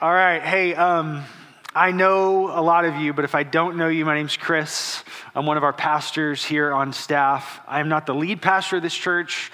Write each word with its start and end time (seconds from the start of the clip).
All 0.00 0.12
right. 0.12 0.40
Hey, 0.40 0.76
um, 0.76 1.24
I 1.74 1.90
know 1.90 2.56
a 2.56 2.62
lot 2.62 2.84
of 2.84 2.94
you, 2.98 3.12
but 3.12 3.24
if 3.24 3.34
I 3.34 3.42
don't 3.42 3.76
know 3.76 3.88
you, 3.88 4.04
my 4.04 4.14
name's 4.14 4.36
Chris. 4.36 5.02
I'm 5.34 5.44
one 5.44 5.56
of 5.56 5.64
our 5.64 5.72
pastors 5.72 6.44
here 6.44 6.72
on 6.72 6.92
staff. 6.92 7.58
I'm 7.66 7.88
not 7.88 8.06
the 8.06 8.14
lead 8.14 8.40
pastor 8.40 8.76
of 8.76 8.82
this 8.84 8.94
church. 8.94 9.50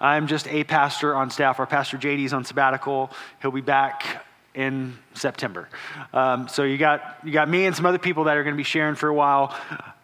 I'm 0.00 0.26
just 0.26 0.48
a 0.48 0.64
pastor 0.64 1.14
on 1.14 1.30
staff. 1.30 1.60
Our 1.60 1.66
pastor 1.66 1.96
JD 1.96 2.24
is 2.24 2.32
on 2.32 2.44
sabbatical. 2.44 3.12
He'll 3.40 3.52
be 3.52 3.60
back 3.60 4.26
in 4.52 4.98
September. 5.14 5.68
Um, 6.12 6.48
so 6.48 6.64
you 6.64 6.76
got 6.76 7.18
you 7.22 7.30
got 7.30 7.48
me 7.48 7.64
and 7.64 7.76
some 7.76 7.86
other 7.86 7.98
people 7.98 8.24
that 8.24 8.36
are 8.36 8.42
going 8.42 8.56
to 8.56 8.58
be 8.60 8.64
sharing 8.64 8.96
for 8.96 9.08
a 9.08 9.14
while. 9.14 9.56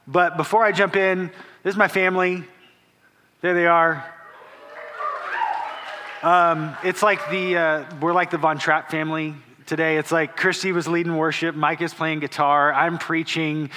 But 0.07 0.37
before 0.37 0.63
I 0.63 0.71
jump 0.71 0.95
in, 0.95 1.33
this 1.65 1.73
is 1.73 1.77
my 1.77 1.89
family. 1.89 2.45
There 3.41 3.55
they 3.55 3.67
are. 3.67 4.09
Um, 6.23 6.77
it's 6.85 7.03
like 7.03 7.29
the 7.29 7.57
uh, 7.57 7.85
we're 8.01 8.13
like 8.13 8.31
the 8.31 8.39
Von 8.39 8.57
Trapp 8.57 8.89
family 8.89 9.35
today. 9.67 9.97
It's 9.97 10.13
like 10.13 10.37
Christy 10.37 10.73
was 10.73 10.87
leading 10.87 11.17
worship, 11.17 11.55
Mike 11.55 11.81
is 11.81 11.95
playing 11.95 12.21
guitar, 12.21 12.73
I'm 12.73 12.99
preaching. 12.99 13.71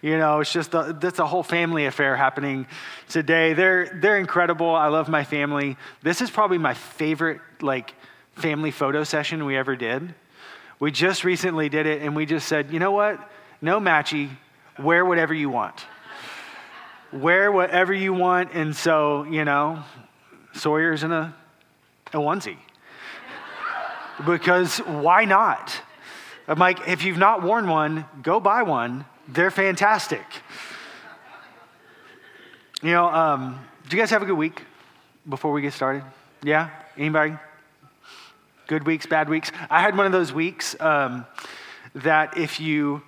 You 0.00 0.18
know, 0.18 0.40
it's 0.40 0.52
just 0.52 0.74
a, 0.74 0.96
that's 0.98 1.20
a 1.20 1.26
whole 1.26 1.44
family 1.44 1.86
affair 1.86 2.16
happening 2.16 2.66
today. 3.08 3.52
They're 3.52 4.00
they're 4.02 4.18
incredible. 4.18 4.74
I 4.74 4.88
love 4.88 5.08
my 5.08 5.22
family. 5.22 5.76
This 6.02 6.20
is 6.20 6.28
probably 6.28 6.58
my 6.58 6.74
favorite 6.74 7.40
like 7.60 7.94
family 8.34 8.72
photo 8.72 9.04
session 9.04 9.44
we 9.44 9.56
ever 9.56 9.76
did. 9.76 10.12
We 10.80 10.90
just 10.90 11.22
recently 11.22 11.68
did 11.68 11.86
it, 11.86 12.02
and 12.02 12.16
we 12.16 12.26
just 12.26 12.48
said, 12.48 12.72
you 12.72 12.80
know 12.80 12.90
what? 12.90 13.30
No 13.60 13.78
matchy. 13.78 14.30
Wear 14.76 15.06
whatever 15.06 15.32
you 15.32 15.50
want. 15.50 15.86
Wear 17.12 17.52
whatever 17.52 17.94
you 17.94 18.12
want. 18.12 18.54
And 18.54 18.74
so, 18.74 19.22
you 19.24 19.44
know, 19.44 19.84
Sawyer's 20.54 21.04
in 21.04 21.12
a, 21.12 21.32
a 22.12 22.16
onesie 22.16 22.56
because 24.24 24.78
why 24.78 25.24
not? 25.24 25.80
I'm 26.48 26.58
like, 26.58 26.88
if 26.88 27.04
you've 27.04 27.18
not 27.18 27.42
worn 27.42 27.68
one, 27.68 28.04
go 28.22 28.40
buy 28.40 28.62
one. 28.62 29.04
They're 29.28 29.50
fantastic. 29.50 30.24
You 32.82 32.90
know, 32.90 33.06
um, 33.06 33.64
do 33.88 33.96
you 33.96 34.02
guys 34.02 34.10
have 34.10 34.22
a 34.22 34.26
good 34.26 34.36
week 34.36 34.62
before 35.28 35.52
we 35.52 35.62
get 35.62 35.72
started? 35.72 36.02
Yeah? 36.42 36.70
Anybody? 36.96 37.36
Good 38.66 38.84
weeks, 38.86 39.06
bad 39.06 39.28
weeks? 39.28 39.52
I 39.70 39.80
had 39.80 39.96
one 39.96 40.06
of 40.06 40.12
those 40.12 40.32
weeks 40.32 40.74
um, 40.80 41.26
that 41.94 42.36
if 42.36 42.58
you 42.58 43.02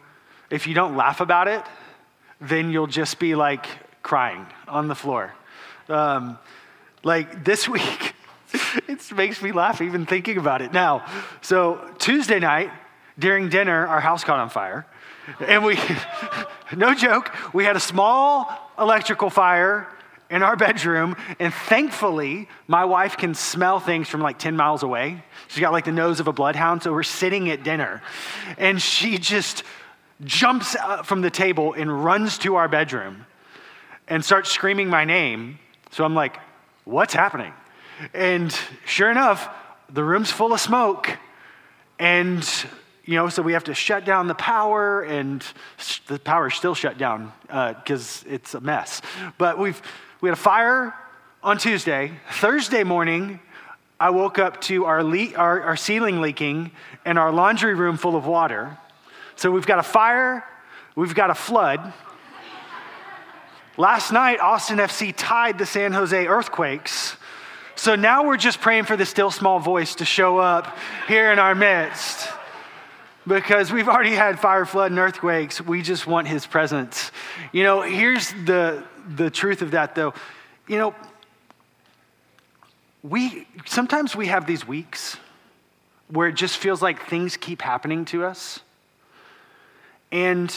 if 0.50 0.66
you 0.66 0.74
don't 0.74 0.96
laugh 0.96 1.20
about 1.20 1.48
it, 1.48 1.62
then 2.40 2.70
you'll 2.70 2.86
just 2.86 3.18
be 3.18 3.34
like 3.34 3.66
crying 4.02 4.46
on 4.68 4.88
the 4.88 4.94
floor. 4.94 5.32
Um, 5.88 6.38
like 7.02 7.44
this 7.44 7.68
week, 7.78 8.13
it 8.88 9.12
makes 9.12 9.42
me 9.42 9.52
laugh 9.52 9.80
even 9.80 10.06
thinking 10.06 10.38
about 10.38 10.62
it 10.62 10.72
now. 10.72 11.04
So, 11.42 11.94
Tuesday 11.98 12.38
night, 12.38 12.70
during 13.18 13.48
dinner, 13.48 13.86
our 13.86 14.00
house 14.00 14.24
caught 14.24 14.38
on 14.38 14.50
fire. 14.50 14.86
And 15.40 15.64
we, 15.64 15.78
no 16.76 16.94
joke, 16.94 17.34
we 17.52 17.64
had 17.64 17.76
a 17.76 17.80
small 17.80 18.52
electrical 18.78 19.30
fire 19.30 19.88
in 20.30 20.42
our 20.42 20.56
bedroom. 20.56 21.16
And 21.38 21.52
thankfully, 21.52 22.48
my 22.66 22.84
wife 22.84 23.16
can 23.16 23.34
smell 23.34 23.80
things 23.80 24.08
from 24.08 24.20
like 24.20 24.38
10 24.38 24.56
miles 24.56 24.82
away. 24.82 25.22
She's 25.48 25.60
got 25.60 25.72
like 25.72 25.84
the 25.84 25.92
nose 25.92 26.20
of 26.20 26.28
a 26.28 26.32
bloodhound. 26.32 26.82
So 26.82 26.92
we're 26.92 27.02
sitting 27.02 27.50
at 27.50 27.62
dinner. 27.62 28.02
And 28.58 28.80
she 28.80 29.18
just 29.18 29.62
jumps 30.22 30.76
from 31.04 31.22
the 31.22 31.30
table 31.30 31.72
and 31.72 32.04
runs 32.04 32.38
to 32.38 32.56
our 32.56 32.68
bedroom 32.68 33.26
and 34.08 34.24
starts 34.24 34.50
screaming 34.50 34.88
my 34.88 35.04
name. 35.04 35.58
So 35.90 36.04
I'm 36.04 36.14
like, 36.14 36.38
what's 36.84 37.14
happening? 37.14 37.52
And 38.12 38.56
sure 38.84 39.10
enough, 39.10 39.48
the 39.88 40.04
room's 40.04 40.30
full 40.30 40.52
of 40.52 40.60
smoke. 40.60 41.16
And, 41.98 42.46
you 43.04 43.14
know, 43.14 43.28
so 43.28 43.42
we 43.42 43.52
have 43.52 43.64
to 43.64 43.74
shut 43.74 44.04
down 44.04 44.26
the 44.26 44.34
power, 44.34 45.02
and 45.02 45.44
the 46.06 46.18
power's 46.18 46.54
still 46.54 46.74
shut 46.74 46.98
down 46.98 47.32
because 47.46 48.24
uh, 48.24 48.30
it's 48.30 48.54
a 48.54 48.60
mess. 48.60 49.00
But 49.38 49.58
we've, 49.58 49.80
we 50.20 50.28
had 50.28 50.36
a 50.36 50.40
fire 50.40 50.94
on 51.42 51.58
Tuesday. 51.58 52.12
Thursday 52.32 52.84
morning, 52.84 53.40
I 54.00 54.10
woke 54.10 54.38
up 54.38 54.60
to 54.62 54.86
our, 54.86 55.04
le- 55.04 55.34
our, 55.34 55.62
our 55.62 55.76
ceiling 55.76 56.20
leaking 56.20 56.72
and 57.04 57.18
our 57.18 57.30
laundry 57.30 57.74
room 57.74 57.96
full 57.96 58.16
of 58.16 58.26
water. 58.26 58.76
So 59.36 59.50
we've 59.50 59.66
got 59.66 59.78
a 59.78 59.84
fire, 59.84 60.44
we've 60.96 61.14
got 61.14 61.30
a 61.30 61.34
flood. 61.34 61.92
Last 63.76 64.12
night, 64.12 64.38
Austin 64.40 64.78
FC 64.78 65.12
tied 65.16 65.58
the 65.58 65.66
San 65.66 65.92
Jose 65.92 66.26
Earthquakes. 66.26 67.16
So 67.76 67.96
now 67.96 68.24
we're 68.24 68.36
just 68.36 68.60
praying 68.60 68.84
for 68.84 68.96
the 68.96 69.04
still 69.04 69.30
small 69.30 69.58
voice 69.58 69.96
to 69.96 70.04
show 70.04 70.38
up 70.38 70.76
here 71.08 71.32
in 71.32 71.38
our 71.38 71.54
midst. 71.54 72.28
Because 73.26 73.72
we've 73.72 73.88
already 73.88 74.14
had 74.14 74.38
fire, 74.38 74.64
flood, 74.64 74.90
and 74.90 75.00
earthquakes. 75.00 75.60
We 75.60 75.82
just 75.82 76.06
want 76.06 76.28
his 76.28 76.46
presence. 76.46 77.10
You 77.52 77.62
know, 77.62 77.82
here's 77.82 78.30
the, 78.44 78.84
the 79.16 79.30
truth 79.30 79.62
of 79.62 79.72
that 79.72 79.94
though. 79.94 80.14
You 80.68 80.78
know, 80.78 80.94
we 83.02 83.46
sometimes 83.66 84.14
we 84.14 84.26
have 84.28 84.46
these 84.46 84.66
weeks 84.66 85.16
where 86.08 86.28
it 86.28 86.34
just 86.34 86.58
feels 86.58 86.80
like 86.80 87.06
things 87.06 87.36
keep 87.36 87.60
happening 87.60 88.04
to 88.06 88.24
us. 88.24 88.60
And 90.12 90.54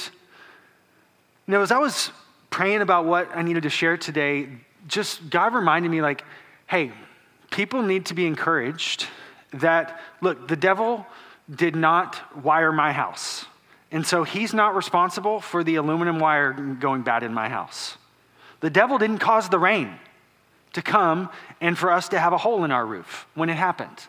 you 1.46 1.54
know, 1.54 1.62
as 1.62 1.72
I 1.72 1.80
was 1.80 2.12
praying 2.50 2.82
about 2.82 3.06
what 3.06 3.30
I 3.36 3.42
needed 3.42 3.64
to 3.64 3.70
share 3.70 3.98
today, 3.98 4.50
just 4.88 5.30
God 5.30 5.54
reminded 5.54 5.90
me, 5.90 6.02
like, 6.02 6.24
hey, 6.68 6.92
people 7.52 7.82
need 7.82 8.06
to 8.08 8.14
be 8.14 8.26
encouraged 8.26 9.08
that, 9.54 10.00
look, 10.22 10.48
the 10.48 10.56
devil 10.56 11.06
did 11.54 11.76
not 11.76 12.44
wire 12.44 12.72
my 12.72 12.92
house. 12.92 13.46
And 13.92 14.06
so 14.06 14.24
he's 14.24 14.54
not 14.54 14.76
responsible 14.76 15.40
for 15.40 15.64
the 15.64 15.76
aluminum 15.76 16.20
wire 16.20 16.52
going 16.52 17.04
bad 17.04 17.24
in 17.24 17.34
my 17.34 17.48
house. 17.48 17.98
The 18.60 18.70
devil 18.70 18.98
didn't 18.98 19.20
cause 19.20 19.50
the 19.50 19.60
rain 19.60 19.94
to 20.74 20.82
come 20.82 21.30
and 21.62 21.78
for 21.78 21.92
us 21.92 22.10
to 22.10 22.20
have 22.20 22.34
a 22.34 22.38
hole 22.38 22.64
in 22.64 22.72
our 22.72 22.86
roof 22.86 23.28
when 23.34 23.50
it 23.50 23.56
happened. 23.56 24.08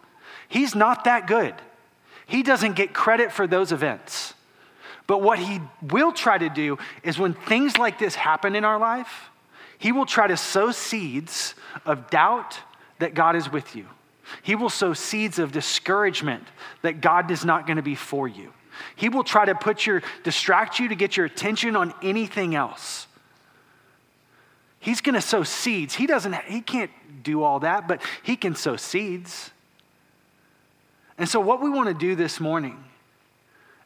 He's 0.49 0.75
not 0.75 1.05
that 1.05 1.26
good. 1.26 1.55
He 2.26 2.43
doesn't 2.43 2.75
get 2.75 2.93
credit 2.93 3.31
for 3.31 3.47
those 3.47 3.72
events. 3.72 4.34
But 5.06 5.22
what 5.22 5.38
he 5.38 5.60
will 5.81 6.12
try 6.12 6.37
to 6.37 6.50
do 6.50 6.78
is 7.03 7.19
when 7.19 7.32
things 7.32 7.78
like 7.78 7.99
this 7.99 8.15
happen 8.15 8.55
in 8.55 8.65
our 8.65 8.78
life, 8.78 9.31
he 9.78 9.93
will 9.93 10.06
try 10.06 10.26
to 10.26 10.37
sow 10.37 10.72
seeds 10.72 11.55
of 11.87 12.10
doubt 12.10 12.59
that 12.99 13.15
God 13.15 13.37
is 13.37 13.51
with 13.51 13.77
you. 13.77 13.87
He 14.43 14.55
will 14.55 14.71
sow 14.71 14.93
seeds 14.93 15.39
of 15.39 15.53
discouragement 15.53 16.45
that 16.83 17.01
God 17.01 17.31
is 17.31 17.45
not 17.45 17.67
going 17.67 17.77
to 17.77 17.83
be 17.83 17.95
for 17.95 18.29
you. 18.29 18.53
He 18.95 19.09
will 19.09 19.25
try 19.25 19.45
to 19.45 19.55
put 19.55 19.87
your 19.87 20.03
distract 20.23 20.79
you 20.79 20.89
to 20.89 20.95
get 20.95 21.17
your 21.17 21.27
attention 21.27 21.77
on 21.77 21.95
anything 22.03 22.55
else. 22.55 23.07
He's 24.81 25.01
going 25.01 25.15
to 25.15 25.21
sow 25.21 25.43
seeds. 25.43 25.95
He 25.95 26.07
doesn't 26.07 26.35
he 26.45 26.61
can't 26.61 26.91
do 27.23 27.43
all 27.43 27.61
that, 27.61 27.89
but 27.89 28.01
he 28.23 28.37
can 28.37 28.55
sow 28.55 28.77
seeds. 28.77 29.51
And 31.17 31.29
so 31.29 31.41
what 31.41 31.61
we 31.61 31.69
want 31.69 31.89
to 31.89 31.95
do 31.95 32.15
this 32.15 32.39
morning 32.39 32.85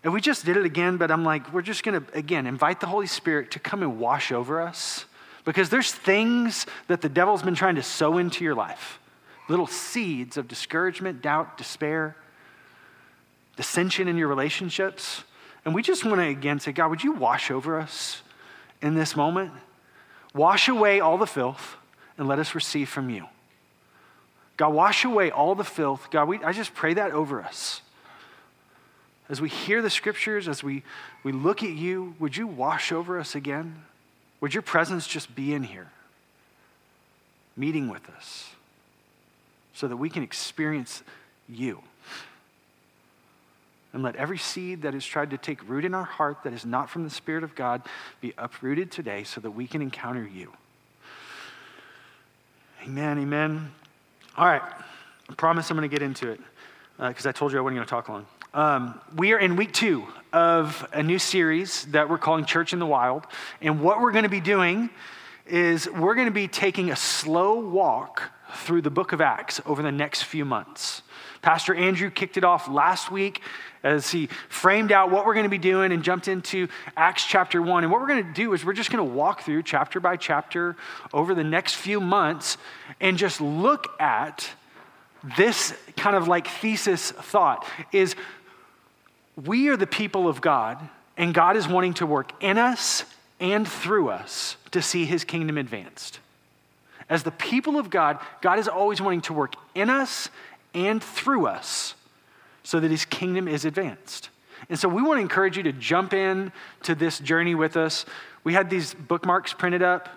and 0.04 0.12
we 0.12 0.20
just 0.20 0.44
did 0.44 0.56
it 0.56 0.64
again, 0.64 0.96
but 0.96 1.10
I'm 1.10 1.24
like, 1.24 1.52
we're 1.52 1.62
just 1.62 1.84
going 1.84 2.04
to, 2.04 2.18
again, 2.18 2.46
invite 2.46 2.80
the 2.80 2.86
Holy 2.86 3.06
Spirit 3.06 3.52
to 3.52 3.60
come 3.60 3.82
and 3.82 4.00
wash 4.00 4.32
over 4.32 4.60
us 4.60 5.04
because 5.44 5.70
there's 5.70 5.92
things 5.92 6.66
that 6.88 7.02
the 7.02 7.08
devil's 7.08 7.42
been 7.42 7.54
trying 7.54 7.76
to 7.76 7.82
sow 7.82 8.18
into 8.18 8.42
your 8.42 8.54
life 8.54 8.98
little 9.52 9.66
seeds 9.66 10.38
of 10.38 10.48
discouragement, 10.48 11.20
doubt, 11.20 11.58
despair, 11.58 12.16
dissension 13.56 14.08
in 14.08 14.16
your 14.16 14.28
relationships. 14.28 15.24
And 15.64 15.74
we 15.74 15.82
just 15.82 16.04
want 16.06 16.16
to 16.16 16.26
again 16.26 16.58
say, 16.58 16.72
God, 16.72 16.88
would 16.88 17.04
you 17.04 17.12
wash 17.12 17.50
over 17.50 17.78
us 17.78 18.22
in 18.80 18.94
this 18.94 19.14
moment? 19.14 19.52
Wash 20.34 20.68
away 20.68 21.00
all 21.00 21.18
the 21.18 21.26
filth 21.26 21.76
and 22.16 22.26
let 22.26 22.38
us 22.38 22.54
receive 22.54 22.88
from 22.88 23.10
you. 23.10 23.26
God, 24.56 24.70
wash 24.70 25.04
away 25.04 25.30
all 25.30 25.54
the 25.54 25.64
filth. 25.64 26.08
God, 26.10 26.28
we, 26.28 26.42
I 26.42 26.52
just 26.52 26.74
pray 26.74 26.94
that 26.94 27.12
over 27.12 27.42
us. 27.42 27.82
As 29.28 29.40
we 29.40 29.50
hear 29.50 29.82
the 29.82 29.90
scriptures, 29.90 30.48
as 30.48 30.64
we, 30.64 30.82
we 31.24 31.32
look 31.32 31.62
at 31.62 31.70
you, 31.70 32.14
would 32.18 32.36
you 32.36 32.46
wash 32.46 32.90
over 32.90 33.20
us 33.20 33.34
again? 33.34 33.82
Would 34.40 34.54
your 34.54 34.62
presence 34.62 35.06
just 35.06 35.34
be 35.34 35.52
in 35.52 35.62
here, 35.62 35.90
meeting 37.54 37.88
with 37.88 38.08
us, 38.10 38.50
so 39.82 39.88
that 39.88 39.96
we 39.96 40.08
can 40.08 40.22
experience 40.22 41.02
you? 41.48 41.82
And 43.92 44.04
let 44.04 44.14
every 44.14 44.38
seed 44.38 44.82
that 44.82 44.94
has 44.94 45.04
tried 45.04 45.30
to 45.30 45.36
take 45.36 45.68
root 45.68 45.84
in 45.84 45.92
our 45.92 46.04
heart 46.04 46.44
that 46.44 46.52
is 46.52 46.64
not 46.64 46.88
from 46.88 47.02
the 47.02 47.10
Spirit 47.10 47.42
of 47.42 47.56
God 47.56 47.82
be 48.20 48.32
uprooted 48.38 48.92
today 48.92 49.24
so 49.24 49.40
that 49.40 49.50
we 49.50 49.66
can 49.66 49.82
encounter 49.82 50.24
you. 50.24 50.52
Amen, 52.84 53.18
amen. 53.18 53.72
All 54.36 54.46
right, 54.46 54.62
I 55.28 55.34
promise 55.34 55.68
I'm 55.68 55.76
going 55.76 55.90
to 55.90 55.92
get 55.92 56.04
into 56.04 56.30
it 56.30 56.40
because 56.96 57.26
uh, 57.26 57.30
I 57.30 57.32
told 57.32 57.50
you 57.50 57.58
I 57.58 57.62
wasn't 57.62 57.78
going 57.78 57.86
to 57.86 57.90
talk 57.90 58.08
long. 58.08 58.26
Um, 58.54 59.00
we 59.16 59.32
are 59.32 59.38
in 59.38 59.56
week 59.56 59.72
two 59.72 60.06
of 60.32 60.88
a 60.92 61.02
new 61.02 61.18
series 61.18 61.86
that 61.86 62.08
we're 62.08 62.18
calling 62.18 62.44
Church 62.44 62.72
in 62.72 62.78
the 62.78 62.86
Wild. 62.86 63.26
And 63.60 63.80
what 63.80 64.00
we're 64.00 64.12
going 64.12 64.22
to 64.22 64.28
be 64.28 64.38
doing 64.38 64.90
is 65.46 65.88
we're 65.90 66.14
going 66.14 66.26
to 66.26 66.32
be 66.32 66.48
taking 66.48 66.90
a 66.90 66.96
slow 66.96 67.58
walk 67.58 68.30
through 68.54 68.82
the 68.82 68.90
book 68.90 69.12
of 69.12 69.20
Acts 69.20 69.60
over 69.66 69.82
the 69.82 69.92
next 69.92 70.22
few 70.22 70.44
months. 70.44 71.02
Pastor 71.40 71.74
Andrew 71.74 72.10
kicked 72.10 72.36
it 72.36 72.44
off 72.44 72.68
last 72.68 73.10
week 73.10 73.40
as 73.82 74.10
he 74.10 74.28
framed 74.48 74.92
out 74.92 75.10
what 75.10 75.26
we're 75.26 75.34
going 75.34 75.44
to 75.44 75.50
be 75.50 75.58
doing 75.58 75.90
and 75.90 76.04
jumped 76.04 76.28
into 76.28 76.68
Acts 76.96 77.26
chapter 77.26 77.60
1. 77.60 77.82
And 77.82 77.92
what 77.92 78.00
we're 78.00 78.06
going 78.06 78.24
to 78.24 78.32
do 78.32 78.52
is 78.52 78.64
we're 78.64 78.74
just 78.74 78.92
going 78.92 79.04
to 79.04 79.14
walk 79.14 79.42
through 79.42 79.64
chapter 79.64 79.98
by 79.98 80.16
chapter 80.16 80.76
over 81.12 81.34
the 81.34 81.42
next 81.42 81.74
few 81.74 82.00
months 82.00 82.58
and 83.00 83.18
just 83.18 83.40
look 83.40 84.00
at 84.00 84.48
this 85.36 85.74
kind 85.96 86.14
of 86.14 86.28
like 86.28 86.46
thesis 86.46 87.10
thought 87.10 87.66
is 87.90 88.14
we 89.44 89.68
are 89.68 89.76
the 89.76 89.86
people 89.86 90.28
of 90.28 90.40
God 90.40 90.78
and 91.16 91.34
God 91.34 91.56
is 91.56 91.66
wanting 91.66 91.94
to 91.94 92.06
work 92.06 92.32
in 92.42 92.58
us 92.58 93.04
and 93.40 93.66
through 93.66 94.10
us 94.10 94.56
to 94.72 94.82
see 94.82 95.04
his 95.04 95.24
kingdom 95.24 95.56
advanced. 95.56 96.20
As 97.08 97.22
the 97.22 97.30
people 97.30 97.78
of 97.78 97.90
God, 97.90 98.18
God 98.40 98.58
is 98.58 98.68
always 98.68 99.00
wanting 99.00 99.20
to 99.22 99.32
work 99.32 99.54
in 99.74 99.90
us 99.90 100.28
and 100.74 101.02
through 101.02 101.46
us 101.46 101.94
so 102.62 102.80
that 102.80 102.90
his 102.90 103.04
kingdom 103.04 103.48
is 103.48 103.64
advanced. 103.64 104.30
And 104.68 104.78
so 104.78 104.88
we 104.88 105.02
want 105.02 105.18
to 105.18 105.22
encourage 105.22 105.56
you 105.56 105.62
to 105.64 105.72
jump 105.72 106.14
in 106.14 106.52
to 106.84 106.94
this 106.94 107.18
journey 107.18 107.54
with 107.54 107.76
us. 107.76 108.06
We 108.44 108.54
had 108.54 108.70
these 108.70 108.94
bookmarks 108.94 109.52
printed 109.52 109.82
up 109.82 110.08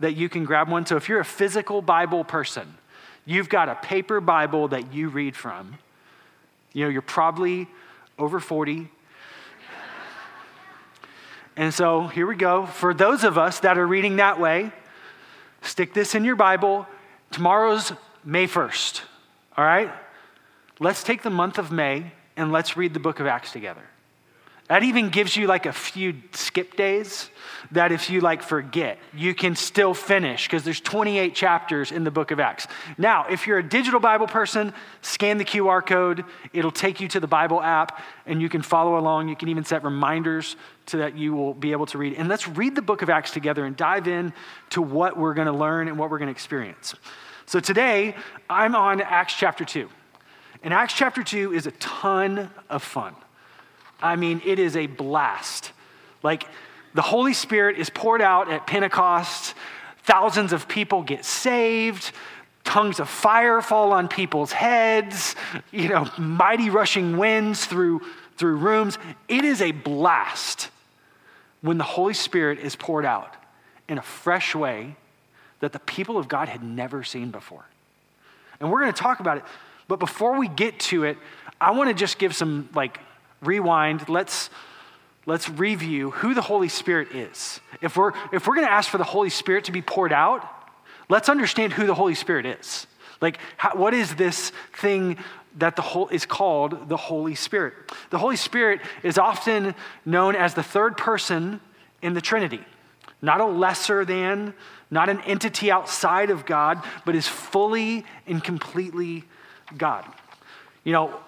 that 0.00 0.16
you 0.16 0.28
can 0.28 0.44
grab 0.44 0.68
one. 0.68 0.86
So 0.86 0.96
if 0.96 1.08
you're 1.08 1.20
a 1.20 1.24
physical 1.24 1.82
Bible 1.82 2.24
person, 2.24 2.74
you've 3.26 3.48
got 3.48 3.68
a 3.68 3.74
paper 3.76 4.20
Bible 4.20 4.68
that 4.68 4.92
you 4.92 5.08
read 5.10 5.36
from. 5.36 5.78
You 6.72 6.84
know, 6.84 6.90
you're 6.90 7.02
probably 7.02 7.68
over 8.18 8.40
40. 8.40 8.88
And 11.60 11.74
so 11.74 12.06
here 12.06 12.26
we 12.26 12.36
go. 12.36 12.64
For 12.64 12.94
those 12.94 13.22
of 13.22 13.36
us 13.36 13.60
that 13.60 13.76
are 13.76 13.86
reading 13.86 14.16
that 14.16 14.40
way, 14.40 14.72
stick 15.60 15.92
this 15.92 16.14
in 16.14 16.24
your 16.24 16.34
Bible. 16.34 16.86
Tomorrow's 17.32 17.92
May 18.24 18.46
1st, 18.46 19.02
all 19.58 19.64
right? 19.66 19.92
Let's 20.78 21.02
take 21.02 21.20
the 21.20 21.28
month 21.28 21.58
of 21.58 21.70
May 21.70 22.12
and 22.34 22.50
let's 22.50 22.78
read 22.78 22.94
the 22.94 22.98
book 22.98 23.20
of 23.20 23.26
Acts 23.26 23.52
together. 23.52 23.82
That 24.70 24.84
even 24.84 25.08
gives 25.08 25.36
you 25.36 25.48
like 25.48 25.66
a 25.66 25.72
few 25.72 26.14
skip 26.30 26.76
days 26.76 27.28
that 27.72 27.90
if 27.90 28.08
you 28.08 28.20
like 28.20 28.40
forget, 28.40 29.00
you 29.12 29.34
can 29.34 29.56
still 29.56 29.94
finish 29.94 30.46
because 30.46 30.62
there's 30.62 30.80
28 30.80 31.34
chapters 31.34 31.90
in 31.90 32.04
the 32.04 32.10
book 32.12 32.30
of 32.30 32.38
Acts. 32.38 32.68
Now, 32.96 33.26
if 33.28 33.48
you're 33.48 33.58
a 33.58 33.68
digital 33.68 33.98
Bible 33.98 34.28
person, 34.28 34.72
scan 35.02 35.38
the 35.38 35.44
QR 35.44 35.84
code. 35.84 36.24
It'll 36.52 36.70
take 36.70 37.00
you 37.00 37.08
to 37.08 37.18
the 37.18 37.26
Bible 37.26 37.60
app 37.60 38.00
and 38.26 38.40
you 38.40 38.48
can 38.48 38.62
follow 38.62 38.96
along. 38.96 39.28
You 39.28 39.34
can 39.34 39.48
even 39.48 39.64
set 39.64 39.82
reminders 39.82 40.54
so 40.86 40.98
that 40.98 41.18
you 41.18 41.34
will 41.34 41.52
be 41.52 41.72
able 41.72 41.86
to 41.86 41.98
read. 41.98 42.14
And 42.14 42.28
let's 42.28 42.46
read 42.46 42.76
the 42.76 42.82
book 42.82 43.02
of 43.02 43.10
Acts 43.10 43.32
together 43.32 43.64
and 43.64 43.76
dive 43.76 44.06
in 44.06 44.32
to 44.70 44.80
what 44.80 45.16
we're 45.16 45.34
going 45.34 45.48
to 45.48 45.52
learn 45.52 45.88
and 45.88 45.98
what 45.98 46.10
we're 46.10 46.18
going 46.18 46.28
to 46.28 46.32
experience. 46.32 46.94
So 47.44 47.58
today, 47.58 48.14
I'm 48.48 48.76
on 48.76 49.00
Acts 49.00 49.34
chapter 49.34 49.64
2. 49.64 49.88
And 50.62 50.72
Acts 50.72 50.94
chapter 50.94 51.24
2 51.24 51.54
is 51.54 51.66
a 51.66 51.72
ton 51.72 52.50
of 52.68 52.84
fun. 52.84 53.16
I 54.02 54.16
mean, 54.16 54.42
it 54.44 54.58
is 54.58 54.76
a 54.76 54.86
blast. 54.86 55.72
Like, 56.22 56.46
the 56.94 57.02
Holy 57.02 57.34
Spirit 57.34 57.78
is 57.78 57.88
poured 57.90 58.20
out 58.20 58.50
at 58.50 58.66
Pentecost, 58.66 59.54
thousands 60.02 60.52
of 60.52 60.66
people 60.68 61.02
get 61.02 61.24
saved, 61.24 62.12
tongues 62.64 63.00
of 63.00 63.08
fire 63.08 63.60
fall 63.60 63.92
on 63.92 64.08
people's 64.08 64.52
heads, 64.52 65.36
you 65.70 65.88
know, 65.88 66.08
mighty 66.18 66.70
rushing 66.70 67.16
winds 67.16 67.64
through, 67.64 68.00
through 68.36 68.56
rooms. 68.56 68.98
It 69.28 69.44
is 69.44 69.62
a 69.62 69.70
blast 69.70 70.70
when 71.60 71.78
the 71.78 71.84
Holy 71.84 72.14
Spirit 72.14 72.58
is 72.58 72.74
poured 72.76 73.04
out 73.04 73.36
in 73.88 73.98
a 73.98 74.02
fresh 74.02 74.54
way 74.54 74.96
that 75.60 75.72
the 75.72 75.78
people 75.78 76.16
of 76.18 76.28
God 76.28 76.48
had 76.48 76.62
never 76.62 77.04
seen 77.04 77.30
before. 77.30 77.64
And 78.58 78.70
we're 78.70 78.80
going 78.80 78.92
to 78.92 79.00
talk 79.00 79.20
about 79.20 79.38
it. 79.38 79.44
But 79.88 79.98
before 79.98 80.38
we 80.38 80.48
get 80.48 80.78
to 80.80 81.04
it, 81.04 81.18
I 81.60 81.72
want 81.72 81.88
to 81.90 81.94
just 81.94 82.18
give 82.18 82.34
some 82.34 82.68
like 82.74 82.98
rewind. 83.42 84.08
Let's 84.08 84.50
let's 85.26 85.48
review 85.48 86.10
who 86.10 86.34
the 86.34 86.42
Holy 86.42 86.68
Spirit 86.68 87.14
is. 87.14 87.60
If 87.80 87.96
we're 87.96 88.12
if 88.32 88.46
we're 88.46 88.54
going 88.54 88.66
to 88.66 88.72
ask 88.72 88.90
for 88.90 88.98
the 88.98 89.04
Holy 89.04 89.30
Spirit 89.30 89.64
to 89.64 89.72
be 89.72 89.82
poured 89.82 90.12
out, 90.12 90.46
let's 91.08 91.28
understand 91.28 91.72
who 91.72 91.86
the 91.86 91.94
Holy 91.94 92.14
Spirit 92.14 92.46
is. 92.46 92.86
Like, 93.20 93.38
how, 93.56 93.74
what 93.74 93.94
is 93.94 94.14
this 94.14 94.50
thing 94.72 95.18
that 95.58 95.76
the 95.76 95.82
whole 95.82 96.08
is 96.08 96.24
called 96.24 96.88
the 96.88 96.96
Holy 96.96 97.34
Spirit? 97.34 97.74
The 98.10 98.18
Holy 98.18 98.36
Spirit 98.36 98.80
is 99.02 99.18
often 99.18 99.74
known 100.04 100.36
as 100.36 100.54
the 100.54 100.62
third 100.62 100.96
person 100.96 101.60
in 102.02 102.14
the 102.14 102.20
Trinity, 102.20 102.64
not 103.20 103.40
a 103.40 103.46
lesser 103.46 104.04
than, 104.04 104.54
not 104.90 105.08
an 105.08 105.20
entity 105.22 105.70
outside 105.70 106.30
of 106.30 106.46
God, 106.46 106.82
but 107.04 107.14
is 107.14 107.28
fully 107.28 108.04
and 108.26 108.42
completely 108.42 109.24
God. 109.76 110.04
You 110.82 110.92
know, 110.92 111.20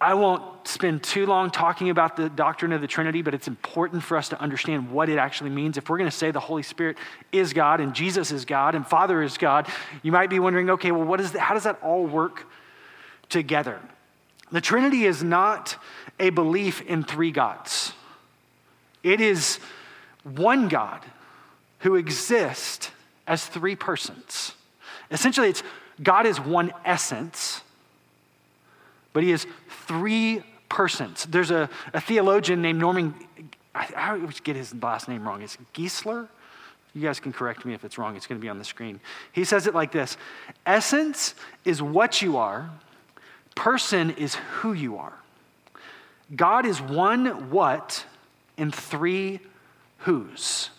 I 0.00 0.14
won't 0.14 0.42
spend 0.66 1.02
too 1.02 1.24
long 1.24 1.50
talking 1.50 1.88
about 1.88 2.16
the 2.16 2.28
doctrine 2.28 2.72
of 2.72 2.80
the 2.80 2.86
Trinity, 2.86 3.22
but 3.22 3.32
it's 3.32 3.48
important 3.48 4.02
for 4.02 4.16
us 4.16 4.28
to 4.30 4.40
understand 4.40 4.90
what 4.90 5.08
it 5.08 5.18
actually 5.18 5.50
means. 5.50 5.76
If 5.76 5.88
we're 5.88 5.98
going 5.98 6.10
to 6.10 6.16
say 6.16 6.30
the 6.30 6.40
Holy 6.40 6.62
Spirit 6.62 6.98
is 7.32 7.52
God 7.52 7.80
and 7.80 7.94
Jesus 7.94 8.30
is 8.30 8.44
God 8.44 8.74
and 8.74 8.86
Father 8.86 9.22
is 9.22 9.38
God, 9.38 9.66
you 10.02 10.12
might 10.12 10.30
be 10.30 10.38
wondering, 10.38 10.70
okay, 10.70 10.90
well, 10.90 11.04
what 11.04 11.20
is 11.20 11.32
how 11.32 11.54
does 11.54 11.64
that 11.64 11.80
all 11.82 12.04
work 12.04 12.46
together? 13.28 13.80
The 14.50 14.60
Trinity 14.60 15.04
is 15.04 15.22
not 15.22 15.76
a 16.20 16.30
belief 16.30 16.80
in 16.82 17.02
three 17.02 17.30
gods. 17.30 17.92
It 19.02 19.20
is 19.20 19.58
one 20.22 20.68
God 20.68 21.04
who 21.80 21.96
exists 21.96 22.90
as 23.26 23.46
three 23.46 23.76
persons. 23.76 24.52
Essentially, 25.10 25.48
it's 25.48 25.62
God 26.02 26.26
is 26.26 26.40
one 26.40 26.72
essence, 26.84 27.53
but 29.14 29.22
he 29.22 29.32
is 29.32 29.46
three 29.86 30.42
persons. 30.68 31.24
There's 31.24 31.50
a, 31.50 31.70
a 31.94 32.00
theologian 32.02 32.60
named 32.60 32.78
Norman, 32.78 33.14
I, 33.74 33.88
I 33.96 34.10
always 34.10 34.40
get 34.40 34.56
his 34.56 34.74
last 34.74 35.08
name 35.08 35.26
wrong. 35.26 35.40
It's 35.40 35.56
Geisler. 35.72 36.28
You 36.94 37.00
guys 37.00 37.18
can 37.18 37.32
correct 37.32 37.64
me 37.64 37.74
if 37.74 37.84
it's 37.84 37.96
wrong. 37.96 38.16
It's 38.16 38.26
going 38.26 38.38
to 38.38 38.42
be 38.42 38.48
on 38.48 38.58
the 38.58 38.64
screen. 38.64 39.00
He 39.32 39.44
says 39.44 39.66
it 39.66 39.74
like 39.74 39.92
this 39.92 40.18
Essence 40.66 41.34
is 41.64 41.80
what 41.80 42.20
you 42.20 42.36
are, 42.36 42.70
person 43.54 44.10
is 44.10 44.34
who 44.34 44.74
you 44.74 44.98
are. 44.98 45.14
God 46.34 46.66
is 46.66 46.80
one 46.80 47.50
what 47.50 48.04
and 48.58 48.74
three 48.74 49.40
whos. 49.98 50.70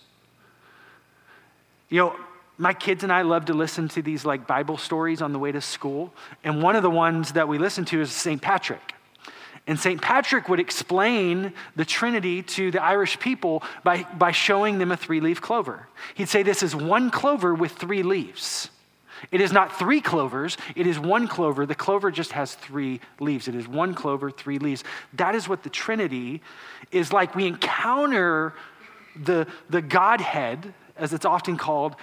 You 1.90 2.00
know, 2.00 2.16
my 2.58 2.74
kids 2.74 3.04
and 3.04 3.12
I 3.12 3.24
love 3.24 3.46
to 3.46 3.54
listen 3.54 3.88
to 3.90 4.02
these 4.02 4.26
like 4.26 4.48
Bible 4.48 4.78
stories 4.78 5.22
on 5.22 5.34
the 5.34 5.40
way 5.40 5.52
to 5.52 5.62
school. 5.62 6.14
And 6.44 6.64
one 6.64 6.76
of 6.76 6.84
the 6.84 6.90
ones 6.90 7.34
that 7.34 7.48
we 7.48 7.58
listen 7.58 7.86
to 7.86 8.02
is 8.02 8.12
St. 8.12 8.42
Patrick. 8.42 8.94
And 9.68 9.80
St. 9.80 10.02
Patrick 10.02 10.48
would 10.48 10.60
explain 10.60 11.54
the 11.76 11.86
Trinity 11.86 12.44
to 12.44 12.70
the 12.72 12.82
Irish 12.82 13.20
people 13.20 13.64
by, 13.84 14.04
by 14.18 14.32
showing 14.32 14.78
them 14.78 14.92
a 14.92 14.98
three 14.98 15.20
leaf 15.20 15.42
clover. 15.42 15.88
He'd 16.14 16.30
say, 16.30 16.44
This 16.44 16.62
is 16.62 16.76
one 16.76 17.10
clover 17.10 17.54
with 17.56 17.72
three 17.72 18.04
leaves. 18.04 18.70
It 19.32 19.42
is 19.42 19.52
not 19.52 19.78
three 19.80 20.02
clovers, 20.02 20.58
it 20.76 20.86
is 20.86 21.00
one 21.00 21.28
clover. 21.28 21.66
The 21.66 21.74
clover 21.74 22.12
just 22.12 22.34
has 22.34 22.54
three 22.54 23.00
leaves. 23.20 23.48
It 23.48 23.56
is 23.56 23.68
one 23.68 23.96
clover, 23.96 24.30
three 24.30 24.60
leaves. 24.60 24.84
That 25.14 25.34
is 25.34 25.50
what 25.50 25.64
the 25.64 25.70
Trinity 25.70 26.42
is 26.92 27.12
like. 27.12 27.34
We 27.34 27.48
encounter 27.48 28.54
the, 29.16 29.48
the 29.70 29.82
Godhead, 29.82 30.74
as 30.98 31.14
it's 31.14 31.26
often 31.26 31.58
called, 31.58 31.96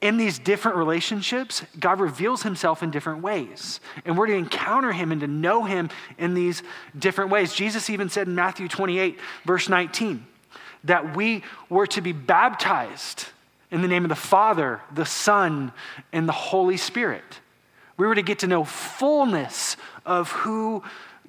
in 0.00 0.16
these 0.16 0.38
different 0.38 0.76
relationships, 0.76 1.62
God 1.78 2.00
reveals 2.00 2.44
himself 2.44 2.82
in 2.82 2.90
different 2.90 3.22
ways. 3.22 3.80
And 4.04 4.16
we're 4.16 4.28
to 4.28 4.34
encounter 4.34 4.92
him 4.92 5.10
and 5.10 5.20
to 5.22 5.26
know 5.26 5.64
him 5.64 5.90
in 6.18 6.34
these 6.34 6.62
different 6.96 7.30
ways. 7.30 7.52
Jesus 7.52 7.90
even 7.90 8.08
said 8.08 8.28
in 8.28 8.34
Matthew 8.34 8.68
28, 8.68 9.18
verse 9.44 9.68
19, 9.68 10.24
that 10.84 11.16
we 11.16 11.42
were 11.68 11.86
to 11.88 12.00
be 12.00 12.12
baptized 12.12 13.26
in 13.72 13.82
the 13.82 13.88
name 13.88 14.04
of 14.04 14.08
the 14.08 14.14
Father, 14.14 14.80
the 14.94 15.04
Son, 15.04 15.72
and 16.12 16.28
the 16.28 16.32
Holy 16.32 16.76
Spirit. 16.76 17.40
We 17.96 18.06
were 18.06 18.14
to 18.14 18.22
get 18.22 18.38
to 18.40 18.46
know 18.46 18.62
fullness 18.62 19.76
of 20.06 20.30
who 20.30 20.84